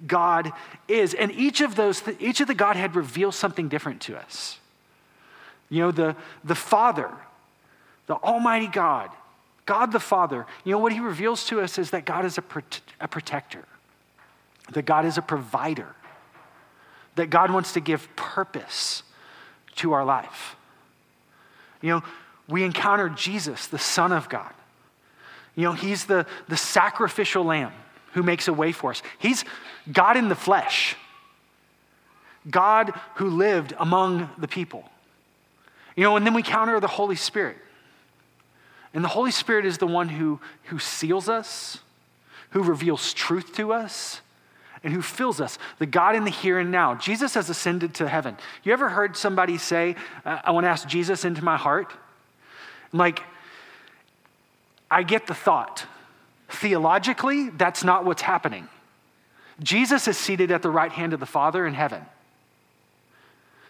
God 0.06 0.54
is. 0.88 1.16
And 1.16 1.32
each 1.32 1.62
of 1.62 1.76
those, 1.76 2.04
each 2.20 2.40
of 2.40 2.48
the 2.48 2.54
Godhead 2.54 2.96
reveals 2.96 3.36
something 3.36 3.68
different 3.68 4.02
to 4.02 4.18
us. 4.18 4.60
You 5.70 5.80
know, 5.80 5.92
the, 5.92 6.16
the 6.44 6.56
Father, 6.56 7.12
the 8.10 8.16
Almighty 8.16 8.66
God, 8.66 9.12
God 9.68 9.92
the 9.92 10.00
Father, 10.00 10.48
you 10.64 10.72
know 10.72 10.80
what 10.80 10.92
he 10.92 11.00
reveals 11.00 11.46
to 11.46 11.62
us 11.62 11.78
is 11.78 11.92
that 11.92 12.06
God 12.06 12.26
is 12.26 12.40
a, 12.40 12.44
a 13.00 13.08
protector, 13.08 13.64
that 14.74 14.82
God 14.88 15.06
is 15.06 15.20
a 15.20 15.22
provider, 15.22 15.96
that 17.14 17.30
God 17.30 17.52
wants 17.52 17.74
to 17.74 17.80
give 17.80 18.10
purpose 18.16 19.04
to 19.76 19.94
our 19.94 20.04
life. 20.04 20.56
You 21.84 21.90
know, 21.90 22.04
we 22.48 22.64
encounter 22.64 23.10
Jesus, 23.10 23.68
the 23.68 23.78
Son 23.78 24.12
of 24.12 24.28
God. 24.28 24.52
You 25.56 25.66
know, 25.66 25.74
he's 25.74 26.06
the, 26.06 26.26
the 26.48 26.58
sacrificial 26.58 27.44
lamb 27.44 27.74
who 28.14 28.24
makes 28.24 28.48
a 28.48 28.54
way 28.54 28.72
for 28.72 28.90
us. 28.90 29.04
He's 29.20 29.46
God 29.92 30.18
in 30.18 30.30
the 30.30 30.36
flesh, 30.36 30.96
God 32.50 32.92
who 33.18 33.30
lived 33.30 33.76
among 33.78 34.32
the 34.40 34.48
people. 34.48 34.84
You 35.96 36.06
know, 36.06 36.16
and 36.16 36.26
then 36.26 36.34
we 36.34 36.42
encounter 36.42 36.80
the 36.80 36.88
Holy 36.88 37.16
Spirit 37.16 37.58
And 38.94 39.04
the 39.04 39.10
Holy 39.10 39.32
Spirit 39.32 39.66
is 39.66 39.78
the 39.78 39.88
one 39.88 40.10
who, 40.10 40.40
who 40.66 40.80
seals 40.80 41.30
us, 41.30 41.80
who 42.52 42.64
reveals 42.64 43.14
truth 43.14 43.54
to 43.56 43.72
us, 43.72 44.22
and 44.84 44.94
who 44.94 45.02
fills 45.02 45.42
us, 45.42 45.60
the 45.78 45.86
God 45.86 46.16
in 46.16 46.24
the 46.24 46.32
here 46.32 46.58
and 46.58 46.72
now. 46.72 46.96
Jesus 46.96 47.34
has 47.34 47.50
ascended 47.50 47.94
to 47.96 48.08
heaven. 48.08 48.38
You 48.64 48.74
ever 48.74 48.90
heard 48.90 49.18
somebody 49.18 49.58
say, 49.58 49.96
uh, 50.26 50.40
I 50.44 50.52
want 50.52 50.64
to 50.64 50.70
ask 50.70 50.88
Jesus 50.88 51.26
into 51.26 51.44
my 51.44 51.58
heart? 51.58 51.94
Like, 52.94 53.22
I 54.90 55.04
get 55.04 55.28
the 55.28 55.34
thought. 55.36 55.86
Theologically, 56.50 57.50
that's 57.50 57.84
not 57.84 58.06
what's 58.06 58.22
happening. 58.22 58.68
Jesus 59.62 60.08
is 60.08 60.18
seated 60.18 60.52
at 60.52 60.62
the 60.62 60.70
right 60.70 60.92
hand 60.92 61.14
of 61.14 61.20
the 61.20 61.26
Father 61.26 61.68
in 61.68 61.74
heaven. 61.74 62.04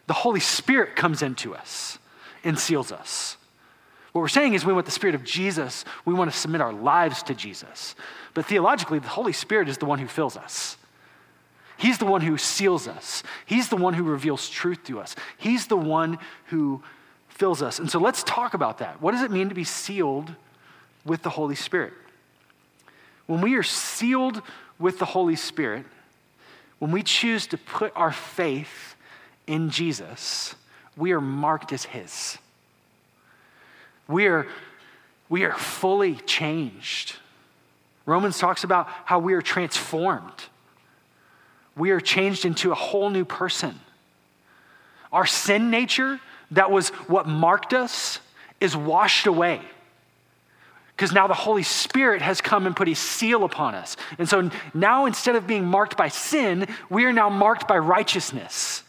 The 0.08 0.14
Holy 0.14 0.40
Spirit 0.40 0.96
comes 0.96 1.22
into 1.22 1.56
us 1.56 1.98
and 2.44 2.58
seals 2.58 2.92
us. 2.92 3.36
What 4.12 4.22
we're 4.22 4.28
saying 4.28 4.54
is 4.54 4.66
we 4.66 4.74
want 4.74 4.86
the 4.86 4.92
Spirit 4.92 5.16
of 5.16 5.24
Jesus, 5.24 5.86
we 6.06 6.14
want 6.14 6.32
to 6.32 6.38
submit 6.38 6.62
our 6.62 6.74
lives 6.74 7.22
to 7.24 7.36
Jesus. 7.36 7.96
But 8.34 8.46
theologically, 8.46 9.00
the 9.00 9.08
Holy 9.08 9.34
Spirit 9.34 9.70
is 9.70 9.78
the 9.78 9.86
one 9.86 10.00
who 10.00 10.08
fills 10.08 10.36
us. 10.36 10.78
He's 11.78 11.98
the 11.98 12.06
one 12.06 12.22
who 12.22 12.38
seals 12.38 12.88
us. 12.88 13.24
He's 13.46 13.70
the 13.70 13.78
one 13.78 13.94
who 13.94 14.04
reveals 14.04 14.50
truth 14.50 14.84
to 14.86 15.00
us. 15.00 15.16
He's 15.38 15.68
the 15.68 15.78
one 15.78 16.18
who 16.48 16.84
fills 17.30 17.62
us. 17.62 17.80
And 17.80 17.90
so 17.90 18.00
let's 18.00 18.22
talk 18.24 18.54
about 18.54 18.80
that. 18.80 19.02
What 19.02 19.12
does 19.12 19.22
it 19.22 19.32
mean 19.32 19.48
to 19.48 19.56
be 19.56 19.64
sealed 19.64 20.34
with 21.06 21.22
the 21.22 21.30
Holy 21.30 21.56
Spirit? 21.56 21.94
When 23.28 23.40
we 23.42 23.56
are 23.56 23.64
sealed 23.64 24.42
with 24.78 25.00
the 25.00 25.06
Holy 25.06 25.38
Spirit, 25.38 25.86
when 26.80 26.92
we 26.92 27.04
choose 27.04 27.48
to 27.48 27.58
put 27.58 27.94
our 27.96 28.12
faith 28.12 28.96
in 29.48 29.70
Jesus, 29.70 30.56
we 30.98 31.12
are 31.14 31.22
marked 31.22 31.72
as 31.72 31.86
His. 31.86 32.40
We 34.10 34.26
are, 34.26 34.48
we 35.30 35.46
are 35.46 35.54
fully 35.54 36.16
changed. 36.16 37.16
Romans 38.06 38.40
talks 38.40 38.64
about 38.64 38.90
how 39.06 39.20
we 39.20 39.34
are 39.34 39.42
transformed. 39.42 40.34
We 41.78 41.92
are 41.92 42.02
changed 42.02 42.44
into 42.44 42.72
a 42.72 42.76
whole 42.76 43.12
new 43.12 43.24
person. 43.24 43.80
Our 45.14 45.28
sin 45.28 45.70
nature, 45.70 46.20
that 46.52 46.72
was 46.72 46.90
what 47.08 47.28
marked 47.28 47.74
us, 47.74 48.20
is 48.60 48.76
washed 48.76 49.28
away. 49.28 49.62
Because 50.96 51.14
now 51.14 51.28
the 51.28 51.34
Holy 51.34 51.64
Spirit 51.64 52.22
has 52.22 52.42
come 52.42 52.66
and 52.66 52.76
put 52.76 52.90
a 52.90 52.96
seal 52.96 53.44
upon 53.46 53.76
us. 53.76 53.96
And 54.18 54.28
so 54.28 54.50
now 54.74 55.06
instead 55.06 55.36
of 55.36 55.48
being 55.48 55.64
marked 55.66 55.96
by 55.96 56.10
sin, 56.10 56.68
we 56.90 57.06
are 57.06 57.14
now 57.14 57.30
marked 57.30 57.68
by 57.68 57.78
righteousness. 57.78 58.84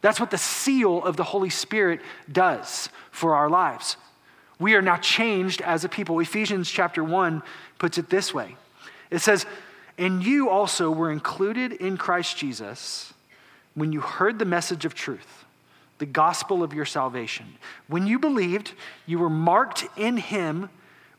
That's 0.00 0.18
what 0.18 0.30
the 0.30 0.38
seal 0.38 1.02
of 1.04 1.16
the 1.16 1.24
Holy 1.24 1.50
Spirit 1.50 2.00
does 2.32 2.88
for 3.10 3.34
our 3.34 3.50
lives. 3.50 3.96
We 4.58 4.74
are 4.74 4.82
now 4.82 4.96
changed 4.96 5.60
as 5.62 5.84
a 5.84 5.88
people. 5.88 6.18
Ephesians 6.20 6.70
chapter 6.70 7.04
1 7.04 7.42
puts 7.78 7.98
it 7.98 8.10
this 8.10 8.34
way 8.34 8.56
it 9.10 9.20
says, 9.20 9.46
And 9.96 10.24
you 10.24 10.50
also 10.50 10.90
were 10.90 11.10
included 11.10 11.72
in 11.72 11.96
Christ 11.96 12.36
Jesus 12.36 13.12
when 13.74 13.92
you 13.92 14.00
heard 14.00 14.38
the 14.38 14.44
message 14.44 14.84
of 14.84 14.94
truth, 14.94 15.44
the 15.98 16.06
gospel 16.06 16.62
of 16.62 16.74
your 16.74 16.84
salvation. 16.84 17.46
When 17.86 18.06
you 18.06 18.18
believed, 18.18 18.72
you 19.06 19.18
were 19.18 19.30
marked 19.30 19.86
in 19.96 20.16
him 20.16 20.68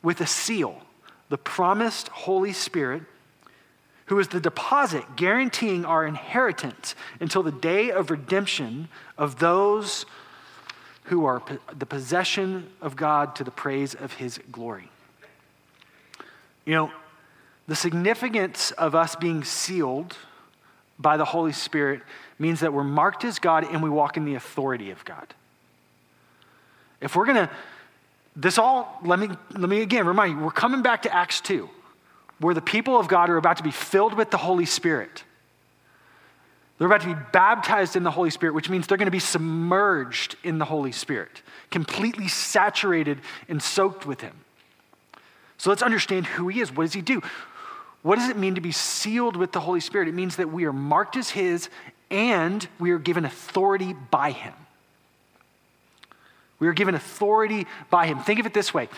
with 0.04 0.22
a 0.22 0.28
seal, 0.28 0.82
the 1.30 1.38
promised 1.38 2.10
Holy 2.10 2.54
Spirit, 2.54 3.04
who 4.06 4.20
is 4.20 4.30
the 4.30 4.40
deposit 4.40 5.04
guaranteeing 5.16 5.86
our 5.86 6.06
inheritance 6.06 6.96
until 7.20 7.44
the 7.44 7.52
day 7.52 7.92
of 7.92 8.10
redemption 8.10 8.90
of 9.18 9.40
those 9.40 10.06
who 11.10 11.26
are 11.26 11.42
the 11.76 11.88
possession 11.88 12.70
of 12.82 12.96
God 12.96 13.36
to 13.36 13.44
the 13.44 13.52
praise 13.52 13.96
of 13.96 14.14
his 14.14 14.40
glory. 14.52 14.90
You 16.66 16.76
know, 16.76 16.92
the 17.68 17.76
significance 17.76 18.70
of 18.72 18.94
us 18.94 19.16
being 19.16 19.44
sealed 19.44 20.16
by 21.00 21.18
the 21.18 21.26
Holy 21.26 21.52
Spirit 21.52 22.02
means 22.38 22.60
that 22.60 22.74
we're 22.74 22.84
marked 22.84 23.24
as 23.24 23.40
God 23.40 23.64
and 23.64 23.82
we 23.82 23.90
walk 23.90 24.18
in 24.18 24.26
the 24.26 24.36
authority 24.36 24.92
of 24.92 25.04
God. 25.04 25.34
If 27.02 27.16
we're 27.16 27.26
going 27.26 27.48
to, 27.48 27.50
this 28.36 28.60
all, 28.60 29.00
let 29.04 29.18
me, 29.18 29.30
let 29.58 29.70
me 29.70 29.82
again 29.82 30.06
remind 30.06 30.38
you, 30.38 30.44
we're 30.44 30.52
coming 30.52 30.84
back 30.84 31.02
to 31.04 31.16
Acts 31.16 31.42
2, 31.42 31.68
where 32.40 32.54
the 32.54 32.62
people 32.62 33.00
of 33.00 33.08
God 33.08 33.32
are 33.32 33.38
about 33.38 33.58
to 33.58 33.64
be 33.64 33.72
filled 33.72 34.14
with 34.14 34.30
the 34.30 34.38
Holy 34.38 34.66
Spirit. 34.66 35.24
They're 36.80 36.88
about 36.88 37.02
to 37.02 37.14
be 37.14 37.22
baptized 37.32 37.96
in 37.96 38.02
the 38.02 38.10
Holy 38.10 38.32
Spirit, 38.32 38.56
which 38.56 38.70
means 38.70 38.88
they're 38.88 38.98
going 38.98 39.06
to 39.06 39.12
be 39.12 39.20
submerged 39.20 40.36
in 40.44 40.58
the 40.58 40.66
Holy 40.66 40.92
Spirit, 40.92 41.44
completely 41.70 42.28
saturated 42.28 43.20
and 43.48 43.62
soaked 43.62 44.08
with 44.08 44.22
Him. 44.22 44.34
So 45.58 45.70
let's 45.70 45.84
understand 45.84 46.26
who 46.26 46.48
He 46.48 46.62
is. 46.62 46.72
What 46.72 46.86
does 46.86 46.94
He 46.94 47.02
do? 47.02 47.22
What 48.02 48.16
does 48.16 48.30
it 48.30 48.38
mean 48.38 48.56
to 48.56 48.62
be 48.62 48.72
sealed 48.72 49.36
with 49.36 49.52
the 49.52 49.60
Holy 49.60 49.82
Spirit? 49.82 50.08
It 50.08 50.14
means 50.14 50.38
that 50.38 50.50
we 50.50 50.66
are 50.66 50.74
marked 50.74 51.18
as 51.18 51.30
His 51.30 51.70
and 52.10 52.68
we 52.80 52.92
are 52.92 52.98
given 52.98 53.26
authority 53.26 53.94
by 53.94 54.32
Him. 54.32 54.54
We 56.60 56.68
are 56.68 56.74
given 56.74 56.96
authority 56.96 57.68
by 57.90 58.08
Him. 58.08 58.20
Think 58.20 58.40
of 58.40 58.46
it 58.46 58.54
this 58.54 58.74
way 58.74 58.90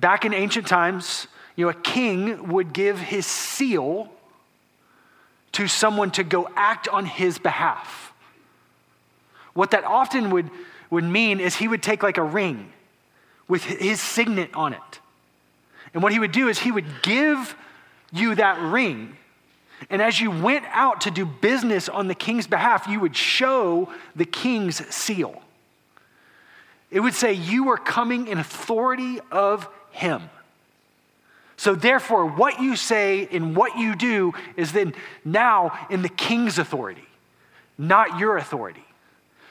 back 0.00 0.24
in 0.24 0.32
ancient 0.32 0.66
times, 0.66 1.28
you 1.54 1.66
know, 1.66 1.70
a 1.70 1.74
king 1.74 2.48
would 2.48 2.72
give 2.72 2.98
his 2.98 3.26
seal 3.26 4.10
to 5.60 5.68
someone 5.68 6.10
to 6.10 6.24
go 6.24 6.48
act 6.56 6.88
on 6.88 7.04
his 7.04 7.38
behalf. 7.38 8.14
What 9.52 9.72
that 9.72 9.84
often 9.84 10.30
would, 10.30 10.48
would 10.88 11.04
mean 11.04 11.38
is 11.38 11.54
he 11.54 11.68
would 11.68 11.82
take 11.82 12.02
like 12.02 12.16
a 12.16 12.22
ring 12.22 12.72
with 13.46 13.62
his 13.62 14.00
signet 14.00 14.48
on 14.54 14.72
it. 14.72 15.00
And 15.92 16.02
what 16.02 16.12
he 16.12 16.18
would 16.18 16.32
do 16.32 16.48
is 16.48 16.58
he 16.58 16.72
would 16.72 17.02
give 17.02 17.54
you 18.10 18.36
that 18.36 18.58
ring. 18.58 19.18
And 19.90 20.00
as 20.00 20.18
you 20.18 20.30
went 20.30 20.64
out 20.70 21.02
to 21.02 21.10
do 21.10 21.26
business 21.26 21.90
on 21.90 22.08
the 22.08 22.14
king's 22.14 22.46
behalf, 22.46 22.86
you 22.88 22.98
would 22.98 23.14
show 23.14 23.92
the 24.16 24.24
king's 24.24 24.76
seal. 24.88 25.42
It 26.90 27.00
would 27.00 27.12
say, 27.12 27.34
You 27.34 27.68
are 27.68 27.76
coming 27.76 28.28
in 28.28 28.38
authority 28.38 29.20
of 29.30 29.68
him. 29.90 30.22
So, 31.60 31.74
therefore, 31.74 32.24
what 32.24 32.62
you 32.62 32.74
say 32.74 33.28
and 33.30 33.54
what 33.54 33.76
you 33.76 33.94
do 33.94 34.32
is 34.56 34.72
then 34.72 34.94
now 35.26 35.86
in 35.90 36.00
the 36.00 36.08
king's 36.08 36.58
authority, 36.58 37.04
not 37.76 38.18
your 38.18 38.38
authority. 38.38 38.86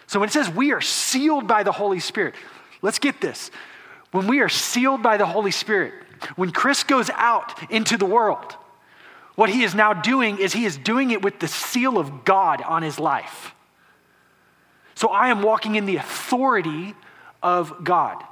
So, 0.08 0.20
when 0.20 0.28
it 0.28 0.32
says 0.32 0.50
we 0.50 0.72
are 0.72 0.82
sealed 0.82 1.48
by 1.48 1.62
the 1.62 1.72
Holy 1.72 2.00
Spirit, 2.00 2.34
let's 2.82 2.98
get 2.98 3.22
this. 3.22 3.52
When 4.10 4.26
we 4.26 4.40
are 4.40 4.50
sealed 4.50 5.04
by 5.04 5.18
the 5.18 5.28
Holy 5.28 5.52
Spirit, 5.52 5.94
when 6.36 6.50
Chris 6.50 6.84
goes 6.84 7.12
out 7.12 7.72
into 7.72 7.96
the 7.96 8.08
world, 8.08 8.56
what 9.36 9.52
he 9.52 9.62
is 9.62 9.76
now 9.76 9.94
doing 9.94 10.40
is 10.40 10.52
he 10.52 10.66
is 10.66 10.78
doing 10.78 11.12
it 11.12 11.22
with 11.22 11.38
the 11.38 11.48
seal 11.48 12.00
of 12.00 12.26
God 12.26 12.64
on 12.64 12.82
his 12.82 12.98
life. 12.98 13.54
So, 14.96 15.10
I 15.10 15.30
am 15.30 15.44
walking 15.44 15.76
in 15.76 15.86
the 15.86 15.98
authority 15.98 16.96
of 17.44 17.84
God 17.84 18.24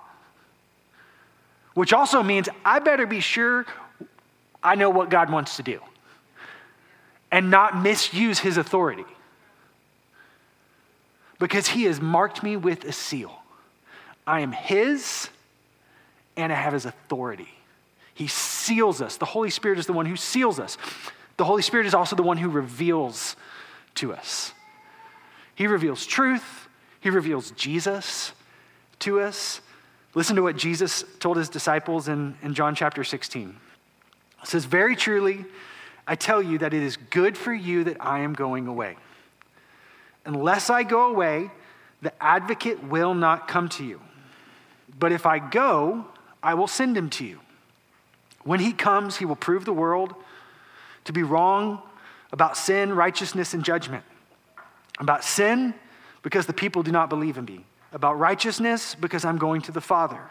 which 1.77 1.93
also 1.93 2.23
means 2.23 2.49
I 2.65 2.79
better 2.79 3.05
be 3.05 3.19
sure 3.19 3.63
I 4.63 4.73
know 4.73 4.89
what 4.89 5.11
God 5.11 5.29
wants 5.29 5.57
to 5.57 5.63
do 5.63 5.79
and 7.31 7.51
not 7.51 7.79
misuse 7.79 8.39
his 8.39 8.57
authority. 8.57 9.05
Because 11.37 11.67
he 11.67 11.83
has 11.83 12.01
marked 12.01 12.41
me 12.41 12.57
with 12.57 12.83
a 12.83 12.91
seal. 12.91 13.31
I 14.25 14.39
am 14.39 14.53
his 14.53 15.29
and 16.35 16.51
I 16.51 16.55
have 16.55 16.73
his 16.73 16.87
authority. 16.87 17.49
He 18.15 18.25
seals 18.25 18.99
us. 18.99 19.17
The 19.17 19.25
Holy 19.25 19.51
Spirit 19.51 19.77
is 19.77 19.85
the 19.85 19.93
one 19.93 20.07
who 20.07 20.15
seals 20.15 20.59
us. 20.59 20.79
The 21.37 21.45
Holy 21.45 21.61
Spirit 21.61 21.85
is 21.85 21.93
also 21.93 22.15
the 22.15 22.23
one 22.23 22.37
who 22.37 22.49
reveals 22.49 23.35
to 23.93 24.13
us. 24.13 24.51
He 25.53 25.67
reveals 25.67 26.07
truth, 26.07 26.67
he 27.01 27.11
reveals 27.11 27.51
Jesus 27.51 28.31
to 29.01 29.19
us. 29.19 29.61
Listen 30.17 30.35
to 30.35 30.41
what 30.41 30.57
Jesus 30.57 31.03
told 31.19 31.37
his 31.37 31.47
disciples 31.47 32.07
in, 32.07 32.35
in 32.41 32.55
John 32.55 32.73
chapter 32.73 33.03
16. 33.03 33.55
It 34.41 34.47
says, 34.47 34.65
Very 34.65 34.95
truly, 34.95 35.45
I 36.07 36.15
tell 36.15 36.41
you 36.41 36.57
that 36.57 36.73
it 36.73 36.81
is 36.81 36.97
good 36.97 37.37
for 37.37 37.53
you 37.53 37.83
that 37.83 37.97
I 37.99 38.21
am 38.21 38.33
going 38.33 38.65
away. 38.65 38.95
Unless 40.25 40.71
I 40.71 40.81
go 40.81 41.11
away, 41.11 41.51
the 42.01 42.11
advocate 42.19 42.83
will 42.83 43.13
not 43.13 43.47
come 43.47 43.69
to 43.69 43.85
you. 43.85 44.01
But 44.97 45.11
if 45.11 45.27
I 45.27 45.37
go, 45.37 46.07
I 46.41 46.55
will 46.55 46.65
send 46.65 46.97
him 46.97 47.11
to 47.11 47.23
you. 47.23 47.39
When 48.43 48.59
he 48.59 48.73
comes, 48.73 49.17
he 49.17 49.25
will 49.25 49.35
prove 49.35 49.65
the 49.65 49.73
world 49.73 50.15
to 51.03 51.13
be 51.13 51.21
wrong 51.21 51.79
about 52.31 52.57
sin, 52.57 52.91
righteousness, 52.91 53.53
and 53.53 53.63
judgment. 53.63 54.03
About 54.97 55.23
sin, 55.23 55.75
because 56.23 56.47
the 56.47 56.53
people 56.53 56.81
do 56.81 56.91
not 56.91 57.07
believe 57.07 57.37
in 57.37 57.45
me 57.45 57.65
about 57.93 58.19
righteousness, 58.19 58.95
because 58.95 59.25
I'm 59.25 59.37
going 59.37 59.61
to 59.63 59.71
the 59.71 59.81
Father, 59.81 60.21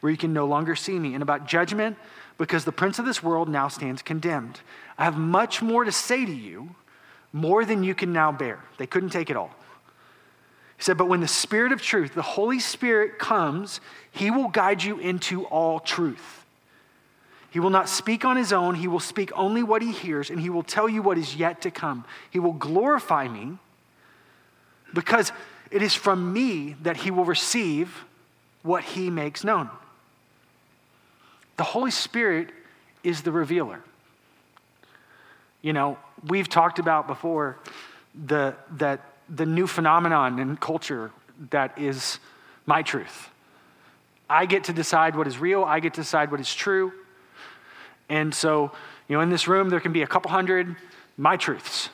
where 0.00 0.10
you 0.10 0.18
can 0.18 0.32
no 0.32 0.46
longer 0.46 0.76
see 0.76 0.98
me, 0.98 1.14
and 1.14 1.22
about 1.22 1.46
judgment, 1.46 1.96
because 2.38 2.64
the 2.64 2.72
prince 2.72 2.98
of 2.98 3.04
this 3.04 3.22
world 3.22 3.48
now 3.48 3.68
stands 3.68 4.02
condemned. 4.02 4.60
I 4.96 5.04
have 5.04 5.16
much 5.16 5.62
more 5.62 5.84
to 5.84 5.92
say 5.92 6.24
to 6.24 6.32
you, 6.32 6.74
more 7.32 7.64
than 7.64 7.84
you 7.84 7.94
can 7.94 8.12
now 8.12 8.32
bear. 8.32 8.60
They 8.78 8.86
couldn't 8.86 9.10
take 9.10 9.30
it 9.30 9.36
all. 9.36 9.50
He 10.76 10.82
said, 10.82 10.96
But 10.96 11.08
when 11.08 11.20
the 11.20 11.28
Spirit 11.28 11.72
of 11.72 11.82
truth, 11.82 12.14
the 12.14 12.22
Holy 12.22 12.58
Spirit 12.58 13.18
comes, 13.18 13.80
he 14.10 14.30
will 14.30 14.48
guide 14.48 14.82
you 14.82 14.98
into 14.98 15.44
all 15.44 15.80
truth. 15.80 16.44
He 17.50 17.60
will 17.60 17.70
not 17.70 17.88
speak 17.88 18.24
on 18.24 18.36
his 18.36 18.52
own, 18.52 18.76
he 18.76 18.88
will 18.88 19.00
speak 19.00 19.30
only 19.34 19.62
what 19.62 19.82
he 19.82 19.92
hears, 19.92 20.30
and 20.30 20.40
he 20.40 20.50
will 20.50 20.62
tell 20.62 20.88
you 20.88 21.02
what 21.02 21.18
is 21.18 21.36
yet 21.36 21.60
to 21.62 21.70
come. 21.70 22.04
He 22.30 22.38
will 22.38 22.52
glorify 22.52 23.28
me 23.28 23.58
because 24.94 25.32
it 25.70 25.82
is 25.82 25.94
from 25.94 26.32
me 26.32 26.76
that 26.82 26.98
he 26.98 27.10
will 27.10 27.24
receive 27.24 28.04
what 28.62 28.82
he 28.82 29.10
makes 29.10 29.44
known. 29.44 29.70
The 31.56 31.64
Holy 31.64 31.90
Spirit 31.90 32.50
is 33.02 33.22
the 33.22 33.32
revealer. 33.32 33.80
You 35.62 35.72
know, 35.72 35.98
we've 36.26 36.48
talked 36.48 36.78
about 36.78 37.06
before 37.06 37.58
the, 38.26 38.54
that 38.76 39.00
the 39.28 39.46
new 39.46 39.66
phenomenon 39.66 40.38
in 40.38 40.56
culture 40.56 41.10
that 41.50 41.78
is 41.78 42.18
my 42.66 42.82
truth. 42.82 43.28
I 44.28 44.46
get 44.46 44.64
to 44.64 44.72
decide 44.72 45.16
what 45.16 45.26
is 45.26 45.38
real, 45.38 45.64
I 45.64 45.80
get 45.80 45.94
to 45.94 46.02
decide 46.02 46.30
what 46.30 46.40
is 46.40 46.54
true. 46.54 46.92
And 48.08 48.34
so, 48.34 48.72
you 49.08 49.16
know, 49.16 49.20
in 49.22 49.30
this 49.30 49.46
room, 49.46 49.70
there 49.70 49.80
can 49.80 49.92
be 49.92 50.02
a 50.02 50.06
couple 50.06 50.30
hundred 50.30 50.76
my 51.16 51.36
truths. 51.36 51.90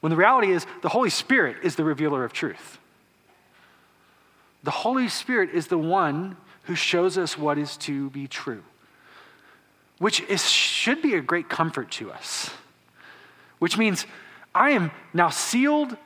When 0.00 0.10
the 0.10 0.16
reality 0.16 0.52
is, 0.52 0.66
the 0.82 0.88
Holy 0.88 1.10
Spirit 1.10 1.56
is 1.62 1.76
the 1.76 1.84
revealer 1.84 2.24
of 2.24 2.32
truth. 2.32 2.78
The 4.62 4.70
Holy 4.70 5.08
Spirit 5.08 5.50
is 5.50 5.66
the 5.66 5.78
one 5.78 6.36
who 6.64 6.74
shows 6.74 7.18
us 7.18 7.36
what 7.36 7.58
is 7.58 7.76
to 7.78 8.10
be 8.10 8.28
true, 8.28 8.62
which 9.98 10.20
is, 10.22 10.48
should 10.48 11.02
be 11.02 11.14
a 11.14 11.20
great 11.20 11.48
comfort 11.48 11.90
to 11.92 12.12
us, 12.12 12.50
which 13.58 13.76
means 13.76 14.06
I 14.54 14.70
am 14.70 14.90
now 15.12 15.30
sealed 15.30 15.96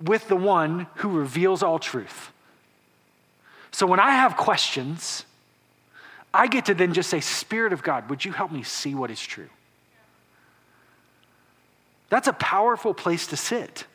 with 0.00 0.28
the 0.28 0.36
one 0.36 0.86
who 0.96 1.08
reveals 1.08 1.62
all 1.62 1.78
truth. 1.78 2.30
So 3.70 3.86
when 3.86 3.98
I 3.98 4.10
have 4.10 4.36
questions, 4.36 5.24
I 6.32 6.46
get 6.46 6.66
to 6.66 6.74
then 6.74 6.92
just 6.92 7.10
say, 7.10 7.20
Spirit 7.20 7.72
of 7.72 7.82
God, 7.82 8.08
would 8.10 8.24
you 8.24 8.32
help 8.32 8.52
me 8.52 8.62
see 8.62 8.94
what 8.94 9.10
is 9.10 9.20
true? 9.20 9.48
That's 12.10 12.28
a 12.28 12.32
powerful 12.32 12.94
place 12.94 13.26
to 13.28 13.36
sit. 13.36 13.86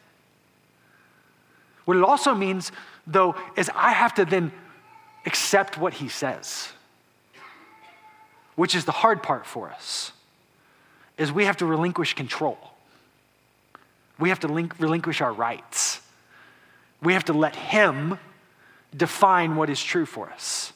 What 1.86 1.98
it 1.98 2.04
also 2.04 2.36
means, 2.36 2.72
though, 3.12 3.36
is 3.56 3.70
I 3.76 3.92
have 3.92 4.14
to 4.16 4.26
then 4.26 4.52
accept 5.26 5.78
what 5.78 5.94
he 5.94 6.08
says, 6.10 6.70
which 8.56 8.76
is 8.76 8.86
the 8.86 8.92
hard 8.92 9.22
part 9.24 9.46
for 9.46 9.70
us, 9.70 10.12
is 11.18 11.32
we 11.32 11.46
have 11.46 11.58
to 11.58 11.66
relinquish 11.66 12.14
control. 12.14 12.58
We 14.18 14.30
have 14.30 14.40
to 14.42 14.48
link, 14.48 14.80
relinquish 14.80 15.22
our 15.22 15.34
rights. 15.34 16.02
We 17.02 17.14
have 17.14 17.26
to 17.26 17.34
let 17.34 17.56
Him 17.56 18.20
define 18.96 19.56
what 19.56 19.70
is 19.70 19.82
true 19.82 20.06
for 20.06 20.30
us. 20.30 20.74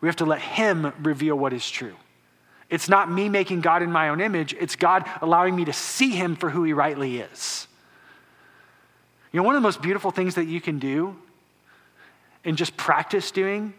We 0.00 0.08
have 0.08 0.16
to 0.16 0.24
let 0.24 0.40
Him 0.40 0.92
reveal 1.02 1.36
what 1.36 1.52
is 1.52 1.68
true. 1.70 1.94
It's 2.68 2.88
not 2.88 3.10
me 3.10 3.28
making 3.28 3.60
God 3.60 3.82
in 3.82 3.92
my 3.92 4.08
own 4.08 4.20
image, 4.20 4.54
it's 4.58 4.76
God 4.76 5.08
allowing 5.20 5.54
me 5.54 5.64
to 5.66 5.72
see 5.72 6.10
Him 6.10 6.34
for 6.34 6.50
who 6.50 6.64
He 6.64 6.72
rightly 6.72 7.20
is. 7.20 7.68
You 9.32 9.40
know, 9.40 9.44
one 9.44 9.54
of 9.54 9.62
the 9.62 9.66
most 9.66 9.80
beautiful 9.80 10.10
things 10.10 10.34
that 10.34 10.46
you 10.46 10.60
can 10.60 10.78
do 10.78 11.16
and 12.44 12.56
just 12.56 12.76
practice 12.76 13.30
doing 13.30 13.72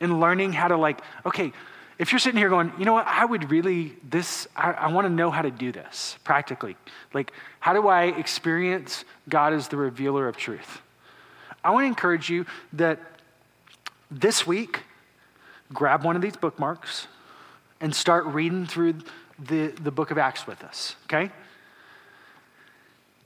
and 0.00 0.20
learning 0.20 0.52
how 0.52 0.68
to, 0.68 0.76
like, 0.76 1.00
okay, 1.24 1.52
if 1.98 2.10
you're 2.10 2.18
sitting 2.18 2.38
here 2.38 2.48
going, 2.48 2.72
you 2.78 2.84
know 2.84 2.94
what, 2.94 3.06
I 3.06 3.24
would 3.24 3.50
really, 3.50 3.94
this, 4.08 4.48
I, 4.56 4.72
I 4.72 4.92
want 4.92 5.06
to 5.06 5.12
know 5.12 5.30
how 5.30 5.42
to 5.42 5.50
do 5.50 5.70
this 5.70 6.18
practically. 6.24 6.76
Like, 7.14 7.32
how 7.60 7.72
do 7.72 7.86
I 7.86 8.04
experience 8.04 9.04
God 9.28 9.52
as 9.52 9.68
the 9.68 9.76
revealer 9.76 10.26
of 10.26 10.36
truth? 10.36 10.80
I 11.62 11.70
want 11.70 11.84
to 11.84 11.88
encourage 11.88 12.28
you 12.28 12.44
that 12.72 12.98
this 14.10 14.46
week, 14.46 14.80
grab 15.72 16.04
one 16.04 16.16
of 16.16 16.22
these 16.22 16.36
bookmarks 16.36 17.06
and 17.80 17.94
start 17.94 18.26
reading 18.26 18.66
through 18.66 18.94
the, 19.38 19.68
the 19.68 19.90
book 19.90 20.10
of 20.10 20.18
Acts 20.18 20.46
with 20.46 20.62
us, 20.64 20.96
okay? 21.04 21.30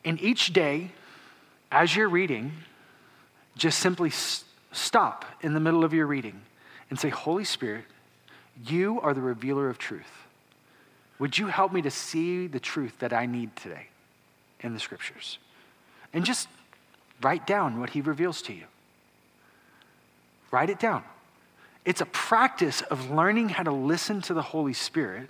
And 0.04 0.20
each 0.20 0.52
day, 0.52 0.92
as 1.70 1.94
you're 1.94 2.08
reading, 2.08 2.52
just 3.56 3.78
simply 3.78 4.10
stop 4.72 5.24
in 5.40 5.54
the 5.54 5.60
middle 5.60 5.84
of 5.84 5.92
your 5.92 6.06
reading 6.06 6.40
and 6.90 6.98
say, 6.98 7.08
Holy 7.08 7.44
Spirit, 7.44 7.84
you 8.66 9.00
are 9.00 9.14
the 9.14 9.20
revealer 9.20 9.68
of 9.68 9.78
truth. 9.78 10.04
Would 11.18 11.38
you 11.38 11.46
help 11.46 11.72
me 11.72 11.82
to 11.82 11.90
see 11.90 12.46
the 12.46 12.60
truth 12.60 12.98
that 12.98 13.12
I 13.12 13.26
need 13.26 13.56
today 13.56 13.86
in 14.60 14.74
the 14.74 14.80
scriptures? 14.80 15.38
And 16.12 16.24
just 16.24 16.48
write 17.22 17.46
down 17.46 17.80
what 17.80 17.90
he 17.90 18.00
reveals 18.00 18.42
to 18.42 18.52
you. 18.52 18.64
Write 20.50 20.70
it 20.70 20.78
down. 20.78 21.02
It's 21.84 22.00
a 22.00 22.06
practice 22.06 22.82
of 22.82 23.10
learning 23.10 23.50
how 23.50 23.62
to 23.62 23.72
listen 23.72 24.20
to 24.22 24.34
the 24.34 24.42
Holy 24.42 24.72
Spirit 24.72 25.28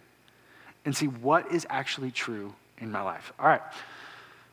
and 0.85 0.97
see 0.97 1.07
what 1.07 1.53
is 1.53 1.67
actually 1.69 2.11
true 2.11 2.55
in 2.79 2.91
my 2.91 3.03
life. 3.03 3.33
All 3.39 3.47
right. 3.47 3.63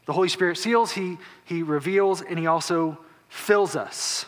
The 0.05 0.13
Holy 0.13 0.29
Spirit 0.29 0.57
seals, 0.57 0.91
he, 0.91 1.17
he 1.45 1.63
reveals, 1.63 2.21
and 2.21 2.37
he 2.37 2.47
also 2.47 2.97
fills 3.29 3.75
us. 3.75 4.25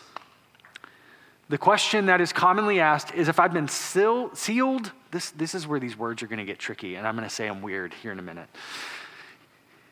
The 1.48 1.58
question 1.58 2.06
that 2.06 2.20
is 2.20 2.32
commonly 2.32 2.80
asked 2.80 3.14
is 3.14 3.28
if 3.28 3.38
I've 3.38 3.52
been 3.52 3.68
seal, 3.68 4.34
sealed, 4.34 4.90
this, 5.12 5.30
this 5.30 5.54
is 5.54 5.66
where 5.66 5.78
these 5.78 5.96
words 5.96 6.22
are 6.22 6.26
going 6.26 6.38
to 6.38 6.44
get 6.44 6.58
tricky, 6.58 6.96
and 6.96 7.06
I'm 7.06 7.14
going 7.14 7.28
to 7.28 7.34
say 7.34 7.46
I'm 7.46 7.62
weird 7.62 7.94
here 7.94 8.10
in 8.10 8.18
a 8.18 8.22
minute. 8.22 8.48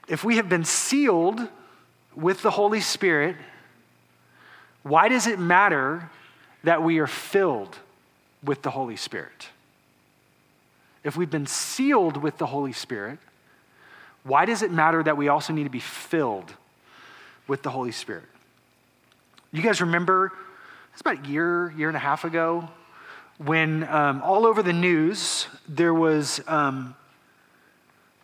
If 0.09 0.25
we 0.25 0.37
have 0.37 0.49
been 0.49 0.65
sealed 0.65 1.41
with 2.17 2.43
the 2.43 2.51
Holy 2.51 2.81
Spirit, 2.81 3.37
why 4.83 5.09
does 5.09 5.27
it 5.27 5.39
matter 5.39 6.11
that 6.65 6.83
we 6.83 6.99
are 6.99 7.07
filled 7.07 7.79
with 8.43 8.63
the 8.63 8.71
Holy 8.71 8.97
Spirit? 8.97 9.49
If 11.05 11.17
we've 11.17 11.31
been 11.31 11.47
sealed 11.47 12.17
with 12.17 12.39
the 12.39 12.47
Holy 12.47 12.73
Spirit, 12.73 13.19
why 14.25 14.47
does 14.47 14.63
it 14.63 14.71
matter 14.71 15.03
that 15.03 15.17
we 15.17 15.29
also 15.29 15.53
need 15.53 15.65
to 15.65 15.71
be 15.71 15.81
filled 15.81 16.53
with 17.47 17.63
the 17.63 17.71
Holy 17.71 17.93
Spirit? 17.93 18.25
You 19.53 19.63
guys 19.63 19.81
remember 19.81 20.33
it's 20.93 21.01
about 21.01 21.27
a 21.27 21.29
year, 21.29 21.73
year 21.77 21.89
and 21.89 21.97
a 21.97 22.01
half 22.01 22.25
ago, 22.25 22.69
when 23.39 23.85
um, 23.89 24.23
all 24.23 24.47
over 24.47 24.63
the 24.63 24.73
news 24.73 25.47
there 25.69 25.93
was 25.93 26.41
um, 26.47 26.95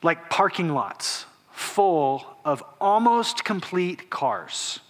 like 0.02 0.30
parking 0.30 0.70
lots 0.70 1.26
full 1.52 2.24
of 2.44 2.62
almost 2.80 3.44
complete 3.44 4.08
cars. 4.08 4.80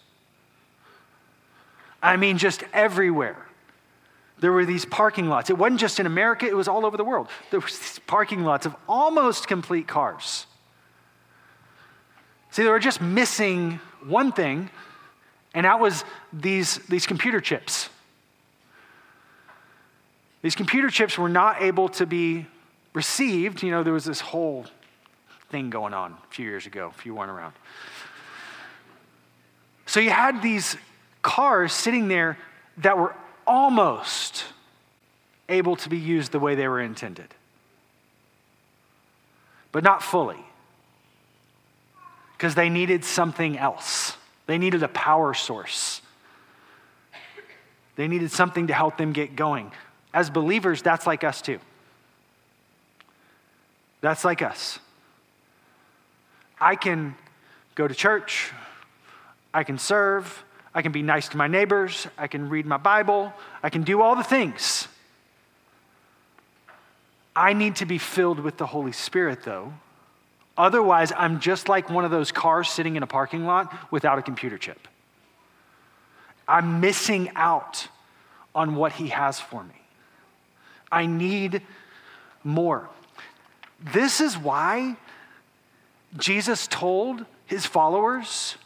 I 2.03 2.17
mean, 2.17 2.39
just 2.39 2.63
everywhere. 2.73 3.47
There 4.39 4.53
were 4.53 4.65
these 4.65 4.85
parking 4.85 5.29
lots. 5.29 5.51
It 5.51 5.59
wasn't 5.59 5.81
just 5.81 6.01
in 6.01 6.07
America, 6.07 6.47
it 6.47 6.57
was 6.57 6.69
all 6.69 6.87
over 6.87 6.97
the 6.97 7.05
world. 7.05 7.29
There 7.51 7.61
were 7.61 7.67
these 7.67 8.01
parking 8.07 8.45
lots 8.45 8.67
of 8.67 8.75
almost 8.89 9.49
complete 9.49 9.89
cars. 9.89 10.47
See, 12.51 12.63
they 12.63 12.71
were 12.71 12.79
just 12.79 13.01
missing 13.01 13.81
one 14.05 14.33
thing 14.33 14.71
and 15.55 15.67
that 15.67 15.81
was 15.81 16.05
these, 16.33 16.79
these 16.89 17.07
computer 17.07 17.41
chips. 17.41 17.89
These 20.43 20.55
computer 20.55 20.89
chips 20.89 21.19
were 21.19 21.29
not 21.29 21.61
able 21.61 21.89
to 21.91 22.07
be 22.07 22.47
received. 22.95 23.63
You 23.63 23.71
know, 23.71 23.83
there 23.83 23.93
was 23.93 24.05
this 24.05 24.21
whole 24.21 24.67
thing 25.51 25.71
going 25.71 25.93
on 25.93 26.13
a 26.13 26.35
few 26.35 26.47
years 26.47 26.67
ago, 26.67 26.93
if 26.97 27.05
you 27.05 27.15
weren't 27.15 27.31
around. 27.31 27.55
So 29.87 29.99
you 29.99 30.11
had 30.11 30.41
these 30.41 30.77
cars 31.21 31.73
sitting 31.73 32.09
there 32.09 32.39
that 32.79 32.97
were 32.97 33.15
almost 33.47 34.45
able 35.49 35.75
to 35.75 35.89
be 35.89 35.99
used 35.99 36.31
the 36.31 36.39
way 36.39 36.55
they 36.55 36.69
were 36.69 36.81
intended, 36.81 37.35
but 39.73 39.83
not 39.83 40.01
fully, 40.01 40.39
because 42.41 42.55
they 42.55 42.71
needed 42.71 43.05
something 43.05 43.59
else. 43.59 44.17
They 44.47 44.57
needed 44.57 44.83
a 44.83 44.89
power 44.89 45.35
source. 45.35 46.01
They 47.97 48.09
needed 48.09 48.31
something 48.31 48.69
to 48.69 48.73
help 48.73 48.97
them 48.97 49.13
get 49.13 49.37
going. 49.37 49.71
As 50.15 50.31
believers, 50.31 50.81
that's 50.81 51.07
like 51.07 51.23
us 51.23 51.43
too. 51.43 51.59
That's 54.01 54.25
like 54.25 54.41
us. 54.41 54.79
I 56.59 56.77
can 56.77 57.15
go 57.75 57.87
to 57.87 57.95
church, 57.95 58.53
I 59.53 59.63
can 59.63 59.77
serve, 59.77 60.43
I 60.75 60.81
can 60.81 60.93
be 60.93 61.03
nice 61.03 61.29
to 61.29 61.37
my 61.37 61.47
neighbors, 61.47 62.07
I 62.17 62.27
can 62.27 62.49
read 62.49 62.65
my 62.65 62.79
Bible, 62.79 63.35
I 63.63 63.69
can 63.69 63.83
do 63.83 64.01
all 64.01 64.17
the 64.17 64.25
things. 64.25 64.89
I 67.37 67.53
need 67.53 67.77
to 67.77 67.85
be 67.85 67.99
filled 67.99 68.41
with 68.41 68.57
the 68.57 68.67
Holy 68.67 68.93
Spirit, 68.93 69.43
though, 69.43 69.75
Otherwise, 70.61 71.11
I'm 71.17 71.41
just 71.41 71.71
like 71.71 71.89
one 71.89 72.05
of 72.05 72.11
those 72.11 72.33
cars 72.33 72.69
sitting 72.69 72.97
in 72.97 73.03
a 73.03 73.07
parking 73.07 73.47
lot 73.47 73.75
without 73.91 74.19
a 74.19 74.23
computer 74.23 74.59
chip. 74.59 74.89
I'm 76.47 76.81
missing 76.81 77.31
out 77.35 77.89
on 78.55 78.75
what 78.75 78.93
He 78.93 79.09
has 79.09 79.41
for 79.41 79.65
me. 79.65 79.81
I 80.93 81.07
need 81.07 81.63
more. 82.45 82.91
This 83.81 84.21
is 84.21 84.37
why 84.37 84.97
Jesus 86.19 86.67
told 86.67 87.25
his 87.47 87.65
followers 87.65 88.57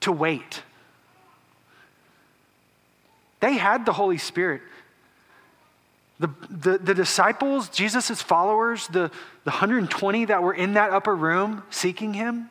to 0.00 0.10
wait. 0.10 0.62
They 3.38 3.54
had 3.54 3.86
the 3.86 3.92
Holy 3.92 4.18
Spirit, 4.18 4.62
the, 6.20 6.28
the, 6.50 6.78
the 6.78 6.94
disciples, 6.94 7.70
Jesus' 7.70 8.22
followers, 8.22 8.86
the, 8.88 9.10
the 9.44 9.50
120 9.50 10.26
that 10.26 10.42
were 10.42 10.52
in 10.52 10.74
that 10.74 10.90
upper 10.90 11.16
room 11.16 11.62
seeking 11.70 12.14
him, 12.14 12.50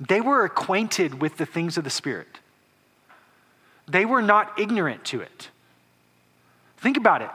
they 0.00 0.20
were 0.20 0.44
acquainted 0.44 1.20
with 1.20 1.36
the 1.36 1.44
things 1.46 1.76
of 1.76 1.84
the 1.84 1.90
Spirit. 1.90 2.40
They 3.86 4.04
were 4.06 4.22
not 4.22 4.58
ignorant 4.58 5.04
to 5.06 5.20
it. 5.20 5.50
Think 6.78 6.96
about 6.96 7.20
it. 7.22 7.30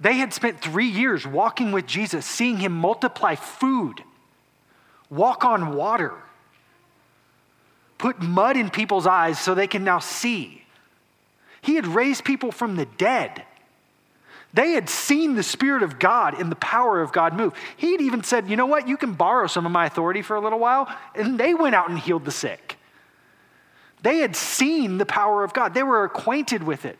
They 0.00 0.14
had 0.14 0.32
spent 0.32 0.60
three 0.60 0.86
years 0.86 1.26
walking 1.26 1.72
with 1.72 1.86
Jesus, 1.86 2.24
seeing 2.24 2.58
him 2.58 2.72
multiply 2.72 3.34
food, 3.34 4.04
walk 5.10 5.44
on 5.44 5.74
water, 5.74 6.14
put 7.98 8.22
mud 8.22 8.56
in 8.56 8.70
people's 8.70 9.08
eyes 9.08 9.40
so 9.40 9.54
they 9.54 9.66
can 9.66 9.82
now 9.82 9.98
see. 9.98 10.62
He 11.62 11.74
had 11.74 11.86
raised 11.86 12.24
people 12.24 12.52
from 12.52 12.76
the 12.76 12.86
dead. 12.86 13.44
They 14.54 14.72
had 14.72 14.88
seen 14.88 15.34
the 15.34 15.42
Spirit 15.42 15.82
of 15.82 15.98
God 15.98 16.40
and 16.40 16.50
the 16.50 16.56
power 16.56 17.02
of 17.02 17.12
God 17.12 17.34
move. 17.34 17.52
He 17.76 17.92
had 17.92 18.00
even 18.00 18.22
said, 18.22 18.48
You 18.48 18.56
know 18.56 18.66
what? 18.66 18.88
You 18.88 18.96
can 18.96 19.12
borrow 19.12 19.46
some 19.46 19.66
of 19.66 19.72
my 19.72 19.86
authority 19.86 20.22
for 20.22 20.36
a 20.36 20.40
little 20.40 20.58
while. 20.58 20.88
And 21.14 21.38
they 21.38 21.52
went 21.54 21.74
out 21.74 21.90
and 21.90 21.98
healed 21.98 22.24
the 22.24 22.30
sick. 22.30 22.76
They 24.02 24.18
had 24.18 24.36
seen 24.36 24.98
the 24.98 25.06
power 25.06 25.44
of 25.44 25.52
God, 25.52 25.74
they 25.74 25.82
were 25.82 26.04
acquainted 26.04 26.62
with 26.62 26.84
it. 26.84 26.98